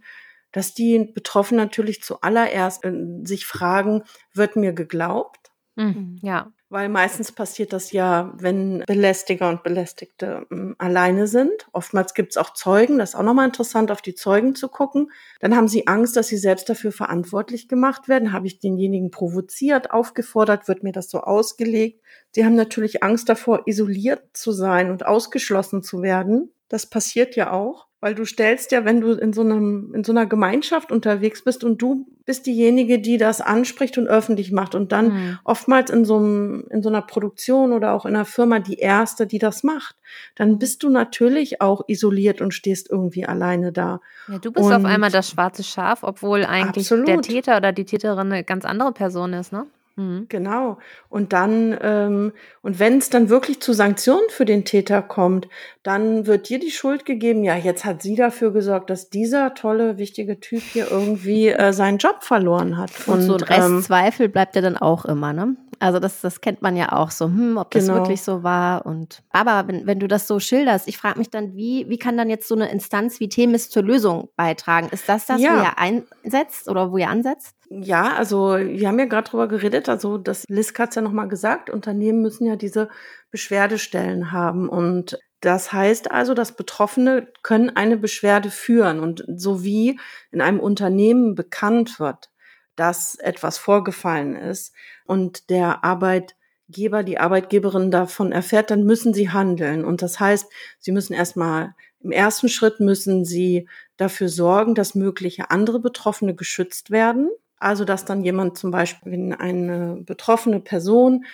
[0.52, 4.04] dass die Betroffenen natürlich zuallererst äh, sich fragen,
[4.34, 5.52] wird mir geglaubt?
[5.76, 6.52] Mhm, ja.
[6.72, 11.68] Weil meistens passiert das ja, wenn Belästiger und Belästigte ähm, alleine sind.
[11.72, 13.00] Oftmals gibt es auch Zeugen.
[13.00, 15.12] Das ist auch nochmal interessant, auf die Zeugen zu gucken.
[15.40, 18.34] Dann haben sie Angst, dass sie selbst dafür verantwortlich gemacht werden.
[18.34, 22.04] Habe ich denjenigen provoziert, aufgefordert, wird mir das so ausgelegt.
[22.36, 26.54] Sie haben natürlich Angst davor, isoliert zu sein und ausgeschlossen zu werden.
[26.68, 27.89] Das passiert ja auch.
[28.02, 31.66] Weil du stellst ja, wenn du in so einem, in so einer Gemeinschaft unterwegs bist
[31.66, 35.40] und du bist diejenige, die das anspricht und öffentlich macht und dann mhm.
[35.44, 39.28] oftmals in so einem, in so einer Produktion oder auch in einer Firma die erste,
[39.28, 39.96] die das macht,
[40.36, 44.00] dann bist du natürlich auch isoliert und stehst irgendwie alleine da.
[44.28, 47.08] Ja, du bist und auf einmal das schwarze Schaf, obwohl eigentlich absolut.
[47.08, 49.66] der Täter oder die Täterin eine ganz andere Person ist, ne?
[50.00, 50.28] Mhm.
[50.30, 50.78] Genau.
[51.10, 52.32] Und dann, ähm,
[52.62, 55.50] und wenn es dann wirklich zu Sanktionen für den Täter kommt,
[55.84, 59.98] dann wird dir die Schuld gegeben, ja, jetzt hat sie dafür gesorgt, dass dieser tolle,
[59.98, 62.92] wichtige Typ hier irgendwie äh, seinen Job verloren hat.
[63.08, 65.58] Und, und so ein Restzweifel ähm, bleibt ja dann auch immer, ne?
[65.82, 68.00] Also das, das kennt man ja auch so, hm, ob das genau.
[68.00, 68.86] wirklich so war.
[68.86, 72.18] Und aber wenn, wenn du das so schilderst, ich frage mich dann, wie, wie kann
[72.18, 74.90] dann jetzt so eine Instanz wie Themis zur Lösung beitragen?
[74.92, 75.56] Ist das das, ja.
[75.56, 77.56] wo ihr einsetzt oder wo ihr ansetzt?
[77.72, 81.70] Ja, also wir haben ja gerade drüber geredet, also das Lisk hat ja nochmal gesagt,
[81.70, 82.90] Unternehmen müssen ja diese
[83.30, 84.68] Beschwerdestellen haben.
[84.68, 89.00] Und das heißt also, dass Betroffene können eine Beschwerde führen.
[89.00, 90.00] Und so wie
[90.32, 92.32] in einem Unternehmen bekannt wird,
[92.76, 94.74] dass etwas vorgefallen ist
[95.06, 99.86] und der Arbeitgeber, die Arbeitgeberin davon erfährt, dann müssen sie handeln.
[99.86, 105.52] Und das heißt, sie müssen erstmal im ersten Schritt müssen sie dafür sorgen, dass mögliche
[105.52, 107.30] andere Betroffene geschützt werden.
[107.60, 111.26] Also, dass dann jemand zum Beispiel, wenn eine betroffene Person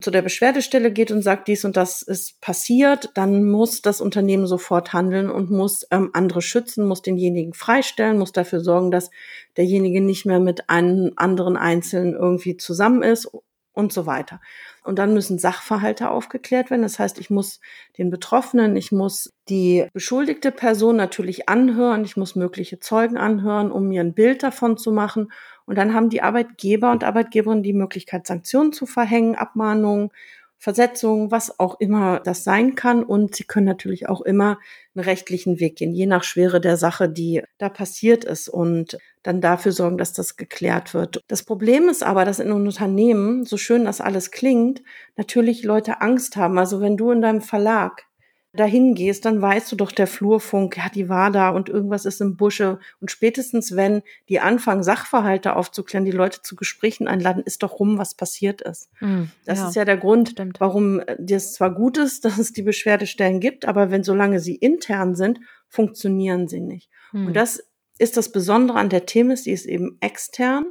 [0.00, 4.46] zu der Beschwerdestelle geht und sagt, dies und das ist passiert, dann muss das Unternehmen
[4.46, 9.10] sofort handeln und muss ähm, andere schützen, muss denjenigen freistellen, muss dafür sorgen, dass
[9.56, 13.30] derjenige nicht mehr mit einem anderen Einzelnen irgendwie zusammen ist
[13.72, 14.40] und so weiter.
[14.82, 16.82] Und dann müssen Sachverhalte aufgeklärt werden.
[16.82, 17.60] Das heißt, ich muss
[17.98, 23.88] den Betroffenen, ich muss die beschuldigte Person natürlich anhören, ich muss mögliche Zeugen anhören, um
[23.88, 25.30] mir ein Bild davon zu machen.
[25.70, 30.10] Und dann haben die Arbeitgeber und Arbeitgeberinnen die Möglichkeit, Sanktionen zu verhängen, Abmahnungen,
[30.58, 33.04] Versetzung, was auch immer das sein kann.
[33.04, 34.58] Und sie können natürlich auch immer
[34.96, 39.40] einen rechtlichen Weg gehen, je nach Schwere der Sache, die da passiert ist und dann
[39.40, 41.20] dafür sorgen, dass das geklärt wird.
[41.28, 44.82] Das Problem ist aber, dass in Unternehmen, so schön das alles klingt,
[45.14, 46.58] natürlich Leute Angst haben.
[46.58, 48.06] Also wenn du in deinem Verlag
[48.52, 52.20] dahin gehst, dann weißt du doch, der Flurfunk, ja, die war da und irgendwas ist
[52.20, 52.80] im Busche.
[53.00, 57.96] Und spätestens, wenn die anfangen, Sachverhalte aufzuklären, die Leute zu Gesprächen einladen, ist doch rum,
[57.96, 58.90] was passiert ist.
[59.00, 60.60] Mm, das ja, ist ja der Grund, stimmt.
[60.60, 65.14] warum es zwar gut ist, dass es die Beschwerdestellen gibt, aber wenn solange sie intern
[65.14, 66.90] sind, funktionieren sie nicht.
[67.12, 67.28] Mm.
[67.28, 67.62] Und das
[67.98, 70.66] ist das Besondere an der Themis, die ist eben extern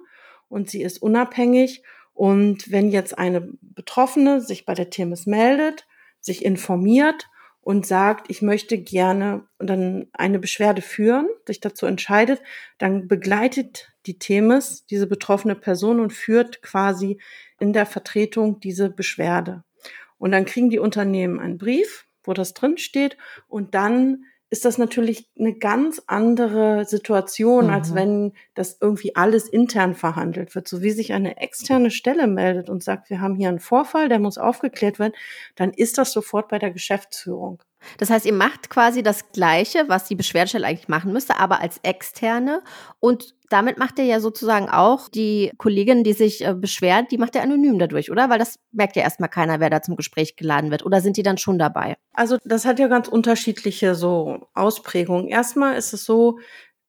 [0.50, 1.84] und sie ist unabhängig.
[2.14, 5.88] Und wenn jetzt eine Betroffene sich bei der Themis meldet,
[6.20, 7.30] sich informiert
[7.70, 12.42] und sagt, ich möchte gerne und dann eine Beschwerde führen, sich dazu entscheidet,
[12.80, 17.20] dann begleitet die Themis diese betroffene Person und führt quasi
[17.60, 19.64] in der Vertretung diese Beschwerde.
[20.18, 24.78] Und dann kriegen die Unternehmen einen Brief, wo das drin steht und dann ist das
[24.78, 27.74] natürlich eine ganz andere Situation, mhm.
[27.74, 30.68] als wenn das irgendwie alles intern verhandelt wird.
[30.68, 34.20] So wie sich eine externe Stelle meldet und sagt, wir haben hier einen Vorfall, der
[34.20, 35.14] muss aufgeklärt werden,
[35.56, 37.62] dann ist das sofort bei der Geschäftsführung.
[37.98, 41.80] Das heißt, ihr macht quasi das Gleiche, was die Beschwerdestelle eigentlich machen müsste, aber als
[41.84, 42.62] externe.
[43.00, 47.36] Und damit macht ihr ja sozusagen auch die Kollegin, die sich äh, beschwert, die macht
[47.36, 48.30] ihr anonym dadurch, oder?
[48.30, 50.86] Weil das merkt ja erstmal keiner, wer da zum Gespräch geladen wird.
[50.86, 51.98] Oder sind die dann schon dabei?
[52.14, 55.28] Also das hat ja ganz unterschiedliche so Ausprägungen.
[55.28, 56.40] Erstmal ist es so,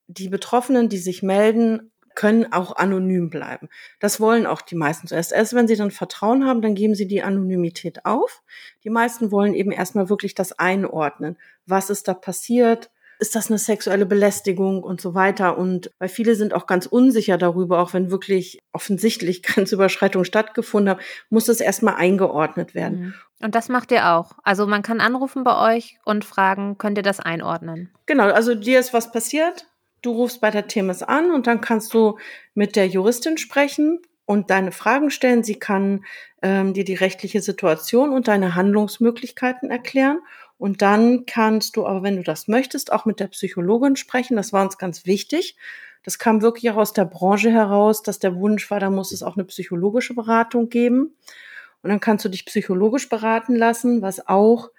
[0.06, 3.70] die Betroffenen, die sich melden, können auch anonym bleiben.
[3.98, 5.32] Das wollen auch die meisten zuerst.
[5.32, 8.42] Erst wenn sie dann Vertrauen haben, dann geben sie die Anonymität auf.
[8.84, 11.38] Die meisten wollen eben erstmal wirklich das einordnen.
[11.64, 12.90] Was ist da passiert?
[13.20, 15.56] Ist das eine sexuelle Belästigung und so weiter?
[15.56, 21.00] Und weil viele sind auch ganz unsicher darüber, auch wenn wirklich offensichtlich Grenzüberschreitungen stattgefunden haben,
[21.30, 23.00] muss es erstmal eingeordnet werden.
[23.00, 23.14] Mhm.
[23.42, 24.32] Und das macht ihr auch.
[24.44, 27.88] Also man kann anrufen bei euch und fragen, könnt ihr das einordnen?
[28.04, 29.69] Genau, also dir ist was passiert,
[30.02, 32.18] Du rufst bei der Themis an und dann kannst du
[32.54, 35.42] mit der Juristin sprechen und deine Fragen stellen.
[35.42, 36.04] Sie kann
[36.42, 40.20] ähm, dir die rechtliche Situation und deine Handlungsmöglichkeiten erklären.
[40.56, 44.36] Und dann kannst du aber, wenn du das möchtest, auch mit der Psychologin sprechen.
[44.36, 45.56] Das war uns ganz wichtig.
[46.02, 49.22] Das kam wirklich auch aus der Branche heraus, dass der Wunsch war, da muss es
[49.22, 51.14] auch eine psychologische Beratung geben.
[51.82, 54.70] Und dann kannst du dich psychologisch beraten lassen, was auch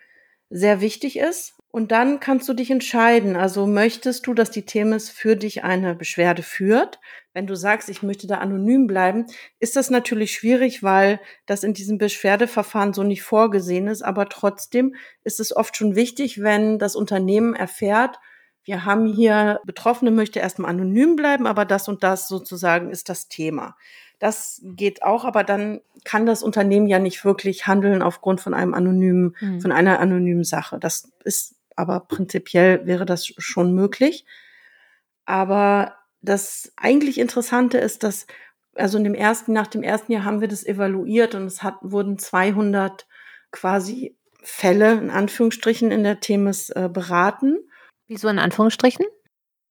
[0.50, 1.56] sehr wichtig ist.
[1.72, 3.38] Und dann kannst du dich entscheiden.
[3.38, 7.00] Also möchtest du, dass die Themis für dich eine Beschwerde führt?
[7.34, 9.26] Wenn du sagst, ich möchte da anonym bleiben,
[9.60, 14.02] ist das natürlich schwierig, weil das in diesem Beschwerdeverfahren so nicht vorgesehen ist.
[14.02, 18.20] Aber trotzdem ist es oft schon wichtig, wenn das Unternehmen erfährt,
[18.64, 23.28] wir haben hier Betroffene möchte erstmal anonym bleiben, aber das und das sozusagen ist das
[23.28, 23.76] Thema.
[24.20, 28.76] Das geht auch, aber dann kann das Unternehmen ja nicht wirklich handeln aufgrund von einem
[28.76, 29.62] anonymen, mhm.
[29.62, 30.78] von einer anonymen Sache.
[30.80, 34.26] Das ist aber prinzipiell wäre das schon möglich.
[35.26, 38.28] Aber das eigentlich Interessante ist, dass
[38.76, 41.76] also in dem ersten, nach dem ersten Jahr haben wir das evaluiert und es hat,
[41.82, 43.06] wurden 200
[43.52, 47.58] quasi Fälle in Anführungsstrichen in der Themis äh, beraten.
[48.08, 49.06] Wieso in Anführungsstrichen?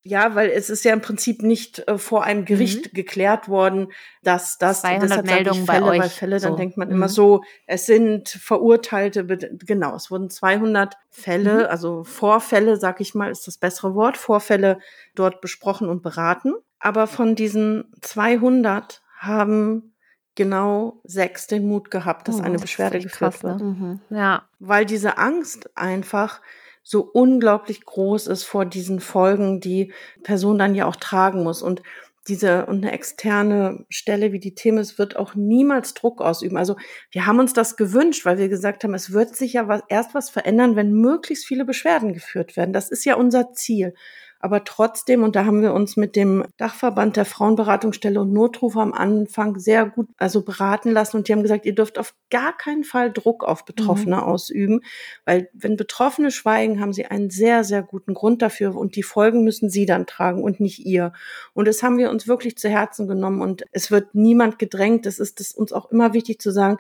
[0.03, 2.97] Ja, weil es ist ja im Prinzip nicht äh, vor einem Gericht mhm.
[2.97, 5.99] geklärt worden, dass das 200 Meldungen Fälle, bei euch.
[5.99, 6.49] Bei Fälle, so.
[6.49, 6.95] dann denkt man mhm.
[6.95, 11.67] immer so, es sind Verurteilte, genau, es wurden 200 Fälle, mhm.
[11.67, 14.79] also Vorfälle, sag ich mal, ist das bessere Wort, Vorfälle
[15.15, 16.55] dort besprochen und beraten.
[16.79, 19.93] Aber von diesen 200 haben
[20.35, 23.51] genau sechs den Mut gehabt, dass oh, eine Beschwerde geführt krass, ne?
[23.51, 23.61] wird.
[23.61, 24.01] Mhm.
[24.09, 24.49] Ja.
[24.59, 26.41] Weil diese Angst einfach
[26.83, 31.63] so unglaublich groß ist vor diesen Folgen, die Person dann ja auch tragen muss.
[31.63, 31.83] Und
[32.29, 36.57] diese und eine externe Stelle wie die Themis wird auch niemals Druck ausüben.
[36.57, 36.77] Also
[37.11, 40.15] wir haben uns das gewünscht, weil wir gesagt haben, es wird sich ja was, erst
[40.15, 42.73] was verändern, wenn möglichst viele Beschwerden geführt werden.
[42.73, 43.95] Das ist ja unser Ziel.
[44.43, 48.95] Aber trotzdem, und da haben wir uns mit dem Dachverband der Frauenberatungsstelle und Notrufe am
[48.95, 52.85] Anfang sehr gut also beraten lassen und die haben gesagt, ihr dürft auf gar keinen
[52.85, 54.23] Fall Druck auf Betroffene mhm.
[54.23, 54.81] ausüben,
[55.27, 59.45] weil wenn Betroffene schweigen, haben sie einen sehr, sehr guten Grund dafür und die Folgen
[59.45, 61.13] müssen sie dann tragen und nicht ihr.
[61.53, 65.05] Und das haben wir uns wirklich zu Herzen genommen und es wird niemand gedrängt.
[65.05, 66.79] Es ist es uns auch immer wichtig zu sagen,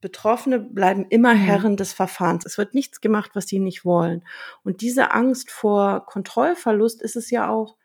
[0.00, 1.38] Betroffene bleiben immer mhm.
[1.38, 2.44] Herren des Verfahrens.
[2.44, 4.24] Es wird nichts gemacht, was sie nicht wollen.
[4.62, 7.76] Und diese Angst vor Kontrollverlust ist es ja auch,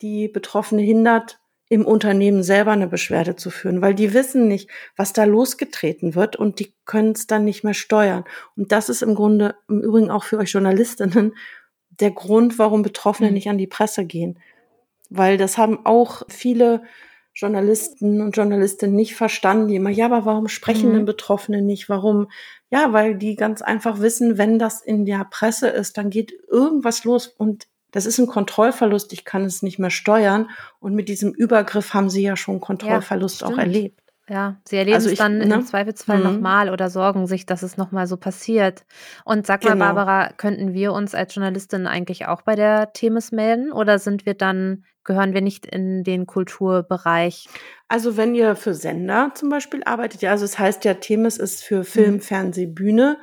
[0.00, 5.14] die Betroffene hindert, im Unternehmen selber eine Beschwerde zu führen, weil die wissen nicht, was
[5.14, 8.24] da losgetreten wird und die können es dann nicht mehr steuern.
[8.56, 11.34] Und das ist im Grunde, im Übrigen auch für euch Journalistinnen,
[11.88, 13.34] der Grund, warum Betroffene mhm.
[13.34, 14.38] nicht an die Presse gehen.
[15.08, 16.82] Weil das haben auch viele
[17.34, 20.94] Journalisten und Journalistinnen nicht verstanden, die immer, ja, aber warum sprechen mhm.
[20.94, 21.88] denn Betroffene nicht?
[21.88, 22.28] Warum?
[22.70, 27.04] Ja, weil die ganz einfach wissen, wenn das in der Presse ist, dann geht irgendwas
[27.04, 30.48] los und das ist ein Kontrollverlust, ich kann es nicht mehr steuern.
[30.80, 34.00] Und mit diesem Übergriff haben sie ja schon Kontrollverlust ja, auch erlebt.
[34.28, 35.54] Ja, sie erleben also ich, es dann ne?
[35.54, 36.24] im Zweifelsfall mhm.
[36.24, 38.86] nochmal oder sorgen sich, dass es nochmal so passiert.
[39.26, 39.84] Und sag mal, genau.
[39.84, 44.34] Barbara, könnten wir uns als Journalistin eigentlich auch bei der Themis melden oder sind wir
[44.34, 47.48] dann, gehören wir nicht in den Kulturbereich?
[47.88, 51.62] Also wenn ihr für Sender zum Beispiel arbeitet, ja, also es heißt ja, Themis ist
[51.62, 52.20] für Film, mhm.
[52.20, 53.18] Fernseh, Bühne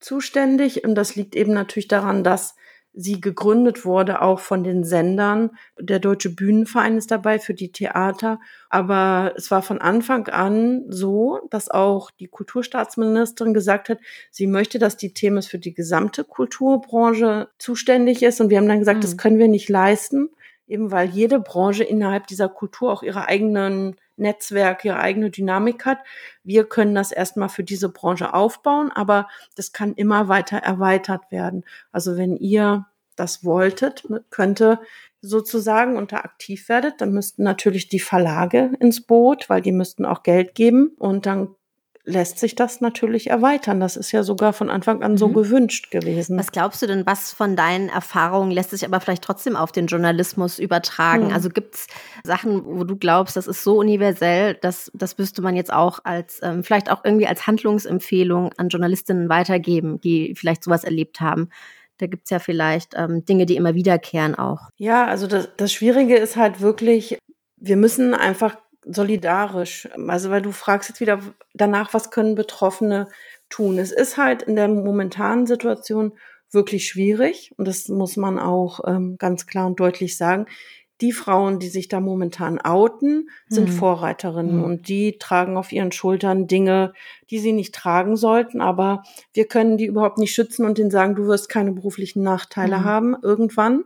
[0.00, 2.54] zuständig und das liegt eben natürlich daran, dass
[2.92, 5.50] sie gegründet wurde, auch von den Sendern.
[5.78, 8.40] Der Deutsche Bühnenverein ist dabei für die Theater.
[8.68, 13.98] Aber es war von Anfang an so, dass auch die Kulturstaatsministerin gesagt hat,
[14.30, 18.40] sie möchte, dass die Themen für die gesamte Kulturbranche zuständig ist.
[18.40, 19.02] Und wir haben dann gesagt, mhm.
[19.02, 20.30] das können wir nicht leisten,
[20.70, 25.98] eben weil jede Branche innerhalb dieser Kultur auch ihre eigenen Netzwerk, ihre eigene Dynamik hat.
[26.44, 31.64] Wir können das erstmal für diese Branche aufbauen, aber das kann immer weiter erweitert werden.
[31.90, 34.78] Also wenn ihr das wolltet, könnte
[35.22, 40.22] sozusagen da aktiv werdet, dann müssten natürlich die Verlage ins Boot, weil die müssten auch
[40.22, 41.54] Geld geben und dann
[42.04, 43.78] lässt sich das natürlich erweitern.
[43.78, 45.18] Das ist ja sogar von Anfang an mhm.
[45.18, 46.38] so gewünscht gewesen.
[46.38, 49.86] Was glaubst du denn, was von deinen Erfahrungen lässt sich aber vielleicht trotzdem auf den
[49.86, 51.26] Journalismus übertragen?
[51.28, 51.32] Mhm.
[51.32, 51.86] Also gibt es
[52.24, 56.40] Sachen, wo du glaubst, das ist so universell, dass das müsste man jetzt auch als,
[56.42, 61.50] ähm, vielleicht auch irgendwie als Handlungsempfehlung an Journalistinnen weitergeben, die vielleicht sowas erlebt haben?
[61.98, 64.70] Da gibt es ja vielleicht ähm, Dinge, die immer wiederkehren auch.
[64.76, 67.18] Ja, also das, das Schwierige ist halt wirklich,
[67.56, 69.88] wir müssen einfach solidarisch.
[70.08, 71.20] Also weil du fragst jetzt wieder
[71.54, 73.08] danach, was können Betroffene
[73.48, 73.78] tun.
[73.78, 76.12] Es ist halt in der momentanen Situation
[76.52, 80.46] wirklich schwierig und das muss man auch ähm, ganz klar und deutlich sagen.
[81.00, 83.74] Die Frauen, die sich da momentan outen, sind hm.
[83.74, 84.64] Vorreiterinnen hm.
[84.64, 86.92] und die tragen auf ihren Schultern Dinge,
[87.30, 88.60] die sie nicht tragen sollten.
[88.60, 92.78] Aber wir können die überhaupt nicht schützen und denen sagen, du wirst keine beruflichen Nachteile
[92.78, 92.84] hm.
[92.84, 93.84] haben irgendwann.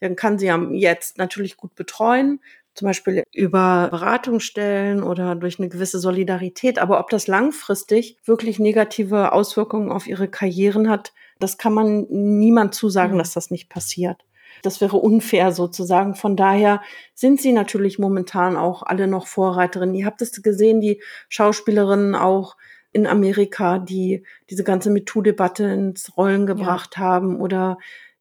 [0.00, 2.40] Dann kann sie jetzt natürlich gut betreuen,
[2.74, 6.78] zum Beispiel über Beratungsstellen oder durch eine gewisse Solidarität.
[6.78, 12.74] Aber ob das langfristig wirklich negative Auswirkungen auf ihre Karrieren hat, das kann man niemand
[12.74, 14.24] zusagen, dass das nicht passiert.
[14.62, 16.14] Das wäre unfair sozusagen.
[16.14, 16.80] Von daher
[17.14, 19.94] sind sie natürlich momentan auch alle noch Vorreiterinnen.
[19.94, 22.56] Ihr habt es gesehen, die Schauspielerinnen auch
[22.92, 27.02] in Amerika, die diese ganze MeToo-Debatte ins Rollen gebracht ja.
[27.02, 27.78] haben oder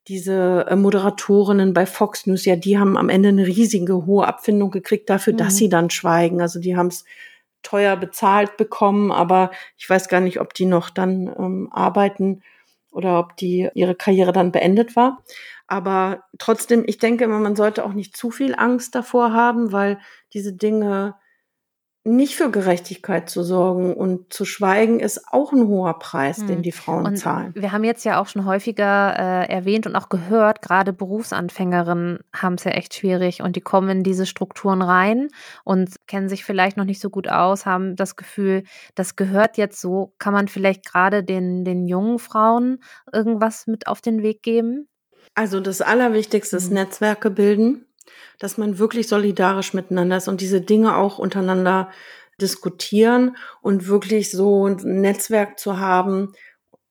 [0.08, 4.72] diese äh, Moderatorinnen bei Fox News, ja, die haben am Ende eine riesige hohe Abfindung
[4.72, 5.38] gekriegt dafür, mhm.
[5.38, 6.42] dass sie dann schweigen.
[6.42, 7.06] Also die haben es
[7.62, 12.44] teuer bezahlt bekommen, aber ich weiß gar nicht, ob die noch dann ähm, arbeiten
[12.92, 15.24] oder ob die ihre Karriere dann beendet war.
[15.68, 19.98] Aber trotzdem, ich denke immer, man sollte auch nicht zu viel Angst davor haben, weil
[20.34, 21.16] diese Dinge
[22.06, 26.48] nicht für Gerechtigkeit zu sorgen und zu schweigen ist auch ein hoher Preis, hm.
[26.48, 27.54] den die Frauen und zahlen.
[27.56, 32.56] Wir haben jetzt ja auch schon häufiger äh, erwähnt und auch gehört, gerade Berufsanfängerinnen haben
[32.56, 35.30] es ja echt schwierig und die kommen in diese Strukturen rein
[35.63, 38.63] und kennen sich vielleicht noch nicht so gut aus, haben das Gefühl,
[38.96, 40.13] das gehört jetzt so.
[40.20, 42.80] Kann man vielleicht gerade den, den jungen Frauen
[43.13, 44.89] irgendwas mit auf den Weg geben?
[45.36, 46.74] Also das Allerwichtigste ist hm.
[46.74, 47.86] Netzwerke bilden
[48.39, 51.89] dass man wirklich solidarisch miteinander ist und diese Dinge auch untereinander
[52.42, 56.34] diskutieren und wirklich so ein Netzwerk zu haben.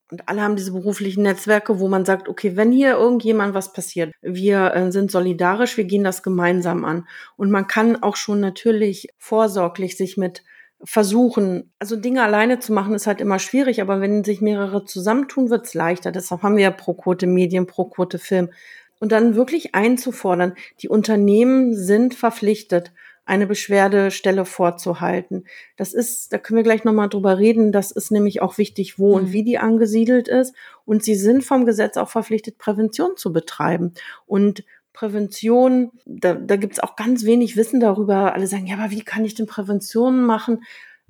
[0.09, 4.13] Und alle haben diese beruflichen Netzwerke, wo man sagt, okay, wenn hier irgendjemand was passiert,
[4.21, 7.07] wir äh, sind solidarisch, wir gehen das gemeinsam an.
[7.35, 10.43] Und man kann auch schon natürlich vorsorglich sich mit
[10.85, 15.49] versuchen, also Dinge alleine zu machen, ist halt immer schwierig, aber wenn sich mehrere zusammentun,
[15.49, 16.11] wird's leichter.
[16.11, 18.49] Deshalb haben wir ja pro Quote Medien, pro Quote Film
[19.03, 22.93] und dann wirklich einzufordern, die Unternehmen sind verpflichtet,
[23.25, 25.43] eine Beschwerdestelle vorzuhalten.
[25.75, 29.09] Das ist, da können wir gleich nochmal drüber reden, das ist nämlich auch wichtig, wo
[29.09, 29.15] mhm.
[29.15, 30.55] und wie die angesiedelt ist.
[30.85, 33.93] Und sie sind vom Gesetz auch verpflichtet, Prävention zu betreiben.
[34.25, 34.63] Und
[34.93, 38.33] Prävention, da, da gibt es auch ganz wenig Wissen darüber.
[38.33, 40.63] Alle sagen, ja, aber wie kann ich denn Prävention machen?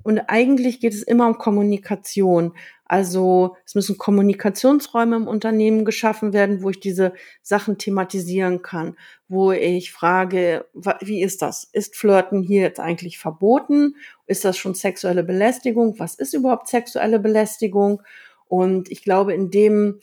[0.04, 2.52] Und eigentlich geht es immer um Kommunikation.
[2.84, 9.50] Also es müssen Kommunikationsräume im Unternehmen geschaffen werden, wo ich diese Sachen thematisieren kann, wo
[9.50, 10.66] ich frage,
[11.00, 11.64] wie ist das?
[11.72, 13.96] Ist Flirten hier jetzt eigentlich verboten?
[14.26, 15.98] Ist das schon sexuelle Belästigung?
[15.98, 18.02] Was ist überhaupt sexuelle Belästigung?
[18.46, 19.98] Und ich glaube, in dem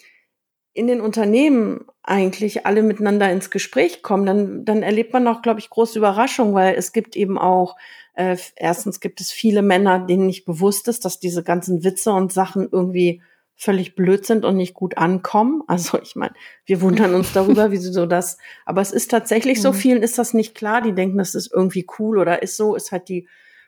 [0.74, 5.60] in den Unternehmen eigentlich alle miteinander ins Gespräch kommen, dann, dann erlebt man auch, glaube
[5.60, 7.76] ich, große Überraschung, weil es gibt eben auch
[8.14, 12.34] äh, erstens gibt es viele Männer, denen nicht bewusst ist, dass diese ganzen Witze und
[12.34, 13.22] Sachen irgendwie
[13.56, 15.64] völlig blöd sind und nicht gut ankommen.
[15.68, 16.34] Also ich meine,
[16.66, 19.76] wir wundern uns darüber, wie sie so das, aber es ist tatsächlich so, mhm.
[19.76, 22.92] vielen ist das nicht klar, die denken, das ist irgendwie cool oder ist so, ist
[22.92, 23.28] halt die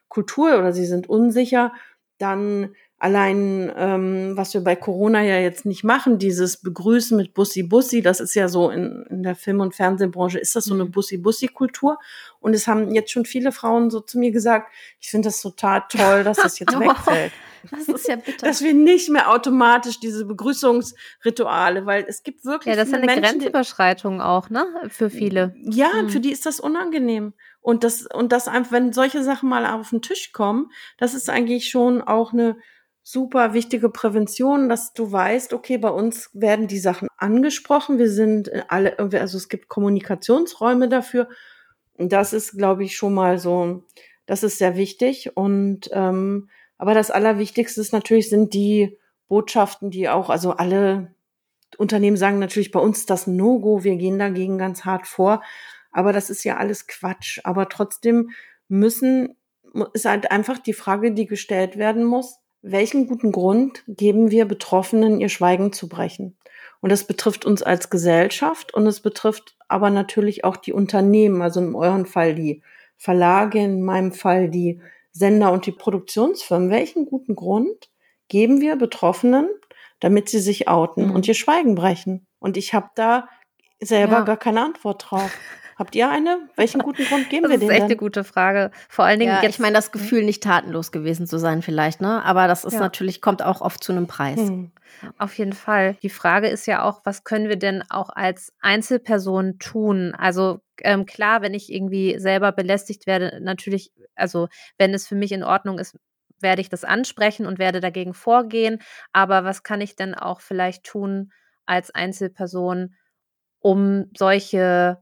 [0.09, 1.73] Kultur oder sie sind unsicher.
[2.17, 8.01] Dann allein, ähm, was wir bei Corona ja jetzt nicht machen, dieses Begrüßen mit Bussi-Bussi,
[8.01, 10.91] das ist ja so in, in der Film- und Fernsehbranche, ist das so eine mhm.
[10.91, 11.99] Bussi-Bussi-Kultur.
[12.39, 15.83] Und es haben jetzt schon viele Frauen so zu mir gesagt, ich finde das total
[15.89, 17.33] toll, dass das jetzt wegfällt.
[17.71, 18.47] Das ist ja bitter.
[18.47, 22.73] Dass wir nicht mehr automatisch diese Begrüßungsrituale, weil es gibt wirklich.
[22.73, 24.65] Ja, das ist eine Menschen, Grenzüberschreitung auch, ne?
[24.89, 25.53] Für viele.
[25.61, 26.09] Ja, hm.
[26.09, 27.33] für die ist das unangenehm.
[27.61, 31.29] Und das, und das einfach, wenn solche Sachen mal auf den Tisch kommen, das ist
[31.29, 32.57] eigentlich schon auch eine
[33.03, 37.99] super wichtige Prävention, dass du weißt, okay, bei uns werden die Sachen angesprochen.
[37.99, 41.27] Wir sind alle, also es gibt Kommunikationsräume dafür.
[41.97, 43.83] Das ist, glaube ich, schon mal so,
[44.25, 45.35] das ist sehr wichtig.
[45.35, 48.97] Und ähm, aber das Allerwichtigste ist natürlich sind die
[49.27, 51.13] Botschaften, die auch, also alle
[51.77, 55.43] Unternehmen sagen natürlich bei uns das No-Go, wir gehen dagegen ganz hart vor.
[55.91, 57.39] Aber das ist ja alles Quatsch.
[57.43, 58.31] Aber trotzdem
[58.67, 59.35] müssen,
[59.93, 65.19] ist halt einfach die Frage, die gestellt werden muss, welchen guten Grund geben wir Betroffenen,
[65.19, 66.37] ihr Schweigen zu brechen?
[66.79, 71.59] Und das betrifft uns als Gesellschaft und es betrifft aber natürlich auch die Unternehmen, also
[71.59, 72.61] in eurem Fall die
[72.97, 76.69] Verlage, in meinem Fall die Sender und die Produktionsfirmen.
[76.69, 77.89] Welchen guten Grund
[78.29, 79.47] geben wir Betroffenen,
[79.99, 81.11] damit sie sich outen mhm.
[81.11, 82.25] und ihr Schweigen brechen?
[82.39, 83.27] Und ich habe da
[83.81, 84.21] selber ja.
[84.21, 85.37] gar keine Antwort drauf.
[85.77, 86.49] Habt ihr eine?
[86.55, 87.61] Welchen guten Grund geben wir denen?
[87.61, 88.71] Das ist echt eine gute Frage.
[88.89, 92.01] Vor allen Dingen ja, jetzt, ich meine, das Gefühl, nicht tatenlos gewesen zu sein, vielleicht,
[92.01, 92.23] ne?
[92.23, 92.79] Aber das ist ja.
[92.79, 94.39] natürlich, kommt auch oft zu einem Preis.
[94.39, 94.71] Hm.
[95.17, 95.95] Auf jeden Fall.
[96.03, 100.13] Die Frage ist ja auch, was können wir denn auch als Einzelperson tun?
[100.17, 104.47] Also ähm, klar, wenn ich irgendwie selber belästigt werde, natürlich, also
[104.77, 105.97] wenn es für mich in Ordnung ist,
[106.39, 108.79] werde ich das ansprechen und werde dagegen vorgehen.
[109.13, 111.31] Aber was kann ich denn auch vielleicht tun
[111.65, 112.95] als Einzelperson,
[113.59, 114.99] um solche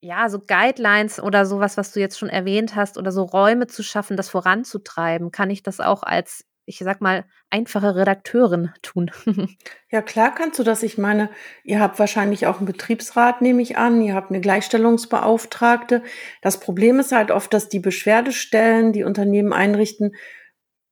[0.00, 3.82] ja, so Guidelines oder sowas, was du jetzt schon erwähnt hast, oder so Räume zu
[3.82, 9.10] schaffen, das voranzutreiben, kann ich das auch als, ich sag mal, einfache Redakteurin tun.
[9.90, 10.82] ja, klar kannst du das.
[10.82, 11.28] Ich meine,
[11.64, 14.00] ihr habt wahrscheinlich auch einen Betriebsrat, nehme ich an.
[14.00, 16.02] Ihr habt eine Gleichstellungsbeauftragte.
[16.40, 20.14] Das Problem ist halt oft, dass die Beschwerdestellen, die Unternehmen einrichten,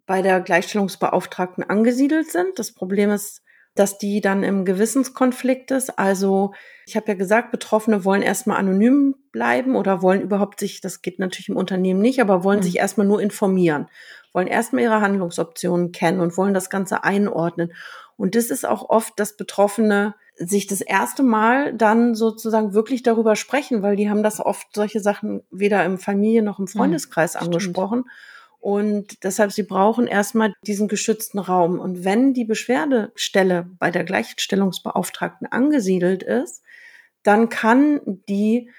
[0.04, 2.58] bei der Gleichstellungsbeauftragten angesiedelt sind.
[2.58, 3.42] Das Problem ist,
[3.78, 5.98] dass die dann im Gewissenskonflikt ist.
[5.98, 6.52] Also
[6.86, 11.18] ich habe ja gesagt, Betroffene wollen erstmal anonym bleiben oder wollen überhaupt sich, das geht
[11.18, 12.64] natürlich im Unternehmen nicht, aber wollen mhm.
[12.64, 13.86] sich erstmal nur informieren,
[14.32, 17.72] wollen erstmal ihre Handlungsoptionen kennen und wollen das Ganze einordnen.
[18.16, 23.36] Und das ist auch oft, dass Betroffene sich das erste Mal dann sozusagen wirklich darüber
[23.36, 26.68] sprechen, weil die haben das oft solche Sachen weder im Familie noch im mhm.
[26.68, 28.00] Freundeskreis mhm, angesprochen.
[28.00, 28.37] Stimmt.
[28.60, 31.78] Und deshalb, sie brauchen erstmal diesen geschützten Raum.
[31.78, 36.62] Und wenn die Beschwerdestelle bei der Gleichstellungsbeauftragten angesiedelt ist,
[37.22, 38.70] dann kann die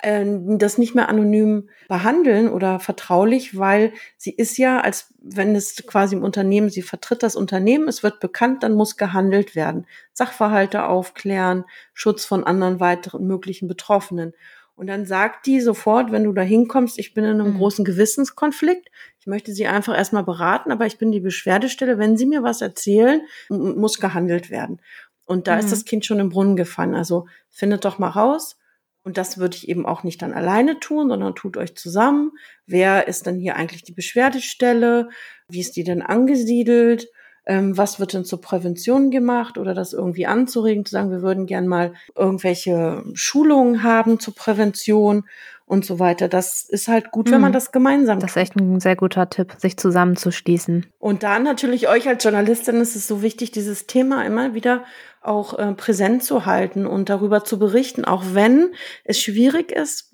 [0.00, 0.24] äh,
[0.58, 6.16] das nicht mehr anonym behandeln oder vertraulich, weil sie ist ja, als wenn es quasi
[6.16, 9.86] im Unternehmen, sie vertritt das Unternehmen, es wird bekannt, dann muss gehandelt werden.
[10.12, 11.64] Sachverhalte aufklären,
[11.94, 14.32] Schutz von anderen weiteren möglichen Betroffenen.
[14.78, 17.58] Und dann sagt die sofort, wenn du da hinkommst, ich bin in einem mhm.
[17.58, 18.88] großen Gewissenskonflikt.
[19.18, 21.98] Ich möchte sie einfach erstmal beraten, aber ich bin die Beschwerdestelle.
[21.98, 24.80] Wenn sie mir was erzählen, muss gehandelt werden.
[25.26, 25.58] Und da mhm.
[25.58, 26.94] ist das Kind schon im Brunnen gefallen.
[26.94, 28.56] Also findet doch mal raus.
[29.02, 32.30] Und das würde ich eben auch nicht dann alleine tun, sondern tut euch zusammen.
[32.64, 35.08] Wer ist denn hier eigentlich die Beschwerdestelle?
[35.48, 37.08] Wie ist die denn angesiedelt?
[37.48, 41.46] Ähm, was wird denn zur Prävention gemacht oder das irgendwie anzuregen, zu sagen, wir würden
[41.46, 45.24] gern mal irgendwelche Schulungen haben zur Prävention
[45.64, 46.28] und so weiter.
[46.28, 47.54] Das ist halt gut, wenn man mhm.
[47.54, 50.86] das gemeinsam Das ist echt ein sehr guter Tipp, sich zusammenzuschließen.
[50.98, 54.84] Und da natürlich euch als Journalistin ist es so wichtig, dieses Thema immer wieder
[55.22, 58.72] auch äh, präsent zu halten und darüber zu berichten, auch wenn
[59.04, 60.10] es schwierig ist,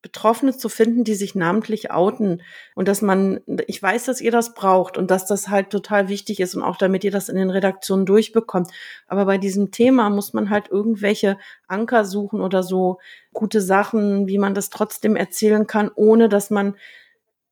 [0.00, 2.42] Betroffene zu finden, die sich namentlich outen
[2.76, 6.38] und dass man, ich weiß, dass ihr das braucht und dass das halt total wichtig
[6.38, 8.70] ist und auch damit ihr das in den Redaktionen durchbekommt.
[9.08, 11.36] Aber bei diesem Thema muss man halt irgendwelche
[11.66, 12.98] Anker suchen oder so
[13.32, 16.76] gute Sachen, wie man das trotzdem erzählen kann, ohne dass man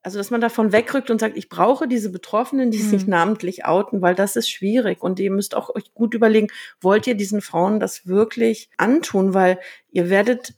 [0.06, 3.10] also, dass man davon wegrückt und sagt, ich brauche diese Betroffenen, die sich mhm.
[3.10, 5.02] namentlich outen, weil das ist schwierig.
[5.02, 6.46] Und ihr müsst auch euch gut überlegen,
[6.80, 9.34] wollt ihr diesen Frauen das wirklich antun?
[9.34, 9.58] Weil
[9.90, 10.54] ihr werdet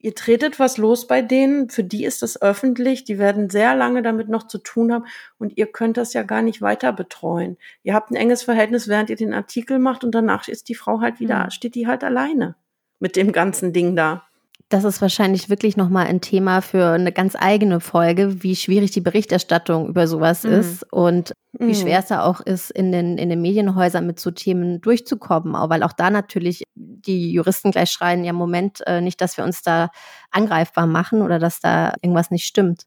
[0.00, 4.02] ihr tretet was los bei denen, für die ist das öffentlich, die werden sehr lange
[4.02, 5.04] damit noch zu tun haben
[5.38, 7.58] und ihr könnt das ja gar nicht weiter betreuen.
[7.82, 11.00] Ihr habt ein enges Verhältnis, während ihr den Artikel macht und danach ist die Frau
[11.00, 11.50] halt wieder, mhm.
[11.50, 12.56] steht die halt alleine
[12.98, 14.29] mit dem ganzen Ding da.
[14.70, 19.00] Das ist wahrscheinlich wirklich nochmal ein Thema für eine ganz eigene Folge, wie schwierig die
[19.00, 20.52] Berichterstattung über sowas mhm.
[20.52, 21.66] ist und mhm.
[21.66, 25.56] wie schwer es da auch ist, in den, in den Medienhäusern mit so Themen durchzukommen.
[25.56, 29.42] Auch weil auch da natürlich die Juristen gleich schreien, ja, Moment, äh, nicht, dass wir
[29.42, 29.90] uns da
[30.30, 32.86] angreifbar machen oder dass da irgendwas nicht stimmt.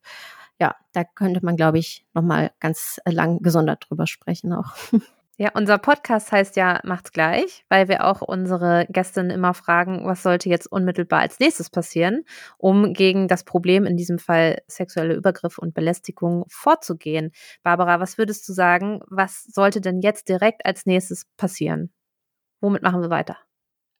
[0.61, 4.71] Ja, da könnte man, glaube ich, nochmal ganz lang gesondert drüber sprechen auch.
[5.39, 10.21] Ja, unser Podcast heißt ja Macht's gleich, weil wir auch unsere Gästinnen immer fragen, was
[10.21, 12.23] sollte jetzt unmittelbar als nächstes passieren,
[12.59, 17.31] um gegen das Problem, in diesem Fall sexuelle Übergriffe und Belästigung, vorzugehen.
[17.63, 21.91] Barbara, was würdest du sagen, was sollte denn jetzt direkt als nächstes passieren?
[22.61, 23.37] Womit machen wir weiter?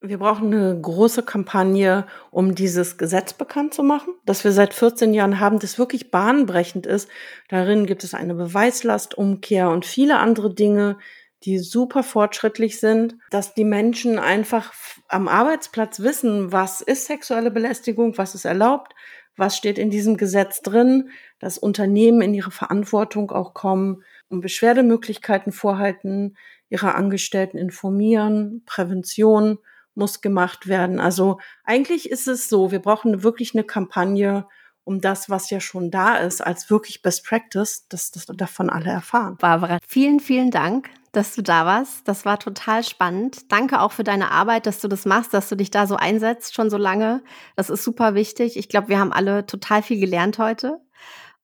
[0.00, 5.14] Wir brauchen eine große Kampagne, um dieses Gesetz bekannt zu machen, das wir seit 14
[5.14, 7.08] Jahren haben, das wirklich bahnbrechend ist.
[7.48, 10.98] Darin gibt es eine Beweislastumkehr und viele andere Dinge,
[11.44, 14.72] die super fortschrittlich sind, dass die Menschen einfach
[15.08, 18.94] am Arbeitsplatz wissen, was ist sexuelle Belästigung, was ist erlaubt,
[19.36, 25.52] was steht in diesem Gesetz drin, dass Unternehmen in ihre Verantwortung auch kommen und Beschwerdemöglichkeiten
[25.52, 26.36] vorhalten,
[26.70, 29.58] ihre Angestellten informieren, Prävention
[29.94, 30.98] muss gemacht werden.
[30.98, 34.46] Also eigentlich ist es so, wir brauchen wirklich eine Kampagne,
[34.82, 38.90] um das, was ja schon da ist, als wirklich Best Practice, dass das davon alle
[38.90, 39.36] erfahren.
[39.38, 42.06] Barbara, vielen, vielen Dank dass du da warst.
[42.06, 43.50] Das war total spannend.
[43.52, 46.54] Danke auch für deine Arbeit, dass du das machst, dass du dich da so einsetzt,
[46.54, 47.22] schon so lange.
[47.56, 48.56] Das ist super wichtig.
[48.56, 50.80] Ich glaube, wir haben alle total viel gelernt heute.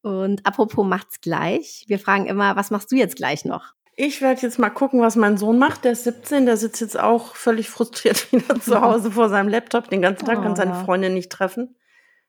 [0.02, 1.84] Und apropos macht's gleich.
[1.88, 3.74] Wir fragen immer, was machst du jetzt gleich noch?
[3.96, 5.84] Ich werde jetzt mal gucken, was mein Sohn macht.
[5.84, 9.90] Der ist 17, der sitzt jetzt auch völlig frustriert wieder zu Hause vor seinem Laptop.
[9.90, 10.42] Den ganzen Tag oh.
[10.42, 11.76] kann seine Freundin nicht treffen.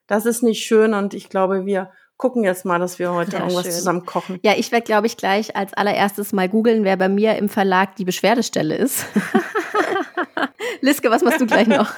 [0.07, 1.91] Das ist nicht schön und ich glaube, wir
[2.21, 3.73] gucken jetzt mal, dass wir heute Sehr irgendwas schön.
[3.73, 4.39] zusammen kochen.
[4.43, 7.95] Ja, ich werde, glaube ich, gleich als allererstes mal googeln, wer bei mir im Verlag
[7.95, 9.05] die Beschwerdestelle ist.
[10.81, 11.91] Liske, was machst du gleich noch?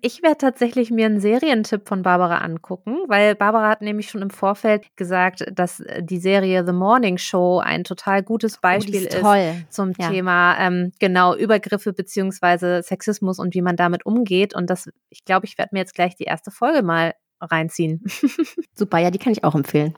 [0.00, 4.30] Ich werde tatsächlich mir einen Serientipp von Barbara angucken, weil Barbara hat nämlich schon im
[4.30, 9.14] Vorfeld gesagt, dass die Serie The Morning Show ein total gutes oh, Beispiel oh, ist,
[9.14, 10.08] ist, zum ja.
[10.08, 14.54] Thema ähm, genau Übergriffe beziehungsweise Sexismus und wie man damit umgeht.
[14.54, 17.12] Und das, ich glaube, ich werde mir jetzt gleich die erste Folge mal
[17.50, 18.02] reinziehen.
[18.74, 19.94] Super, ja, die kann ich auch empfehlen.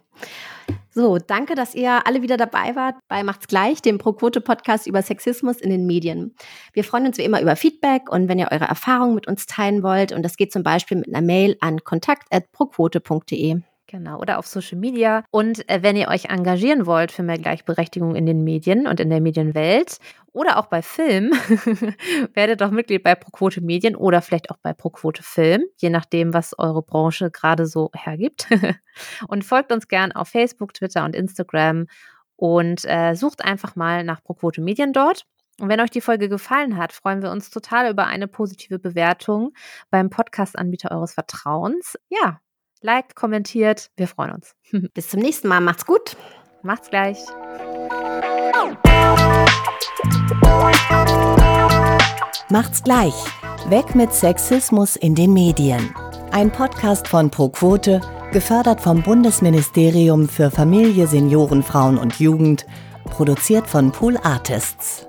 [0.90, 5.60] So, danke, dass ihr alle wieder dabei wart bei Macht's gleich, dem ProQuote-Podcast über Sexismus
[5.60, 6.34] in den Medien.
[6.72, 9.82] Wir freuen uns wie immer über Feedback und wenn ihr eure Erfahrungen mit uns teilen
[9.82, 13.62] wollt, und das geht zum Beispiel mit einer Mail an kontakt.proquote.de.
[13.94, 15.22] Genau, oder auf Social Media.
[15.30, 19.08] Und äh, wenn ihr euch engagieren wollt für mehr Gleichberechtigung in den Medien und in
[19.08, 19.98] der Medienwelt
[20.32, 21.30] oder auch bei Film,
[22.34, 26.58] werdet doch Mitglied bei ProQuote Medien oder vielleicht auch bei ProQuote Film, je nachdem, was
[26.58, 28.48] eure Branche gerade so hergibt.
[29.28, 31.86] und folgt uns gern auf Facebook, Twitter und Instagram
[32.34, 35.24] und äh, sucht einfach mal nach ProQuote Medien dort.
[35.60, 39.52] Und wenn euch die Folge gefallen hat, freuen wir uns total über eine positive Bewertung
[39.88, 41.96] beim Podcast-Anbieter eures Vertrauens.
[42.08, 42.40] Ja,
[42.84, 43.90] liked, kommentiert.
[43.96, 44.54] Wir freuen uns.
[44.94, 45.60] Bis zum nächsten Mal.
[45.60, 46.16] Macht's gut.
[46.62, 47.18] Macht's gleich.
[52.50, 53.14] Macht's gleich.
[53.68, 55.94] Weg mit Sexismus in den Medien.
[56.30, 58.00] Ein Podcast von ProQuote,
[58.32, 62.66] gefördert vom Bundesministerium für Familie, Senioren, Frauen und Jugend,
[63.04, 65.06] produziert von Pool Artists.